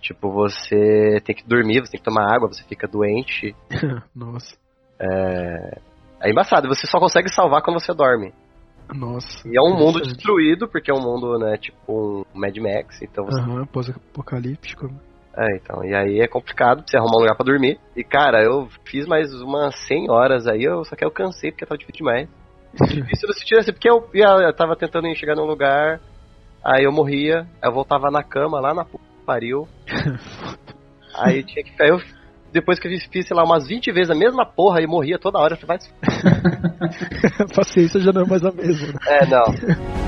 [0.00, 3.54] Tipo, você tem que dormir, você tem que tomar água, você fica doente.
[4.14, 4.56] Nossa.
[6.20, 8.32] É embaçado, você só consegue salvar quando você dorme.
[8.92, 9.46] Nossa.
[9.46, 13.24] E é um mundo destruído, porque é um mundo, né, tipo um Mad Max, então
[13.24, 14.90] você Aham, pós-apocalíptico.
[15.36, 17.78] É, então, e aí é complicado você arrumar um lugar pra dormir.
[17.94, 21.66] E cara, eu fiz mais umas 100 horas aí, eu só que eu cansei porque
[21.66, 22.28] tava difícil demais.
[22.74, 26.00] Difícil no sentido assim, porque eu, eu tava tentando chegar num lugar,
[26.64, 28.84] aí eu morria, eu voltava na cama lá na
[29.26, 29.68] pariu.
[31.14, 31.82] Aí tinha que.
[31.82, 32.00] Aí eu,
[32.52, 35.38] depois que eu fiz, sei lá, umas 20 vezes a mesma porra e morria toda
[35.38, 37.48] hora, falei, vai.
[37.54, 38.98] paciência já não é mais a mesma, né?
[39.06, 39.44] É, não.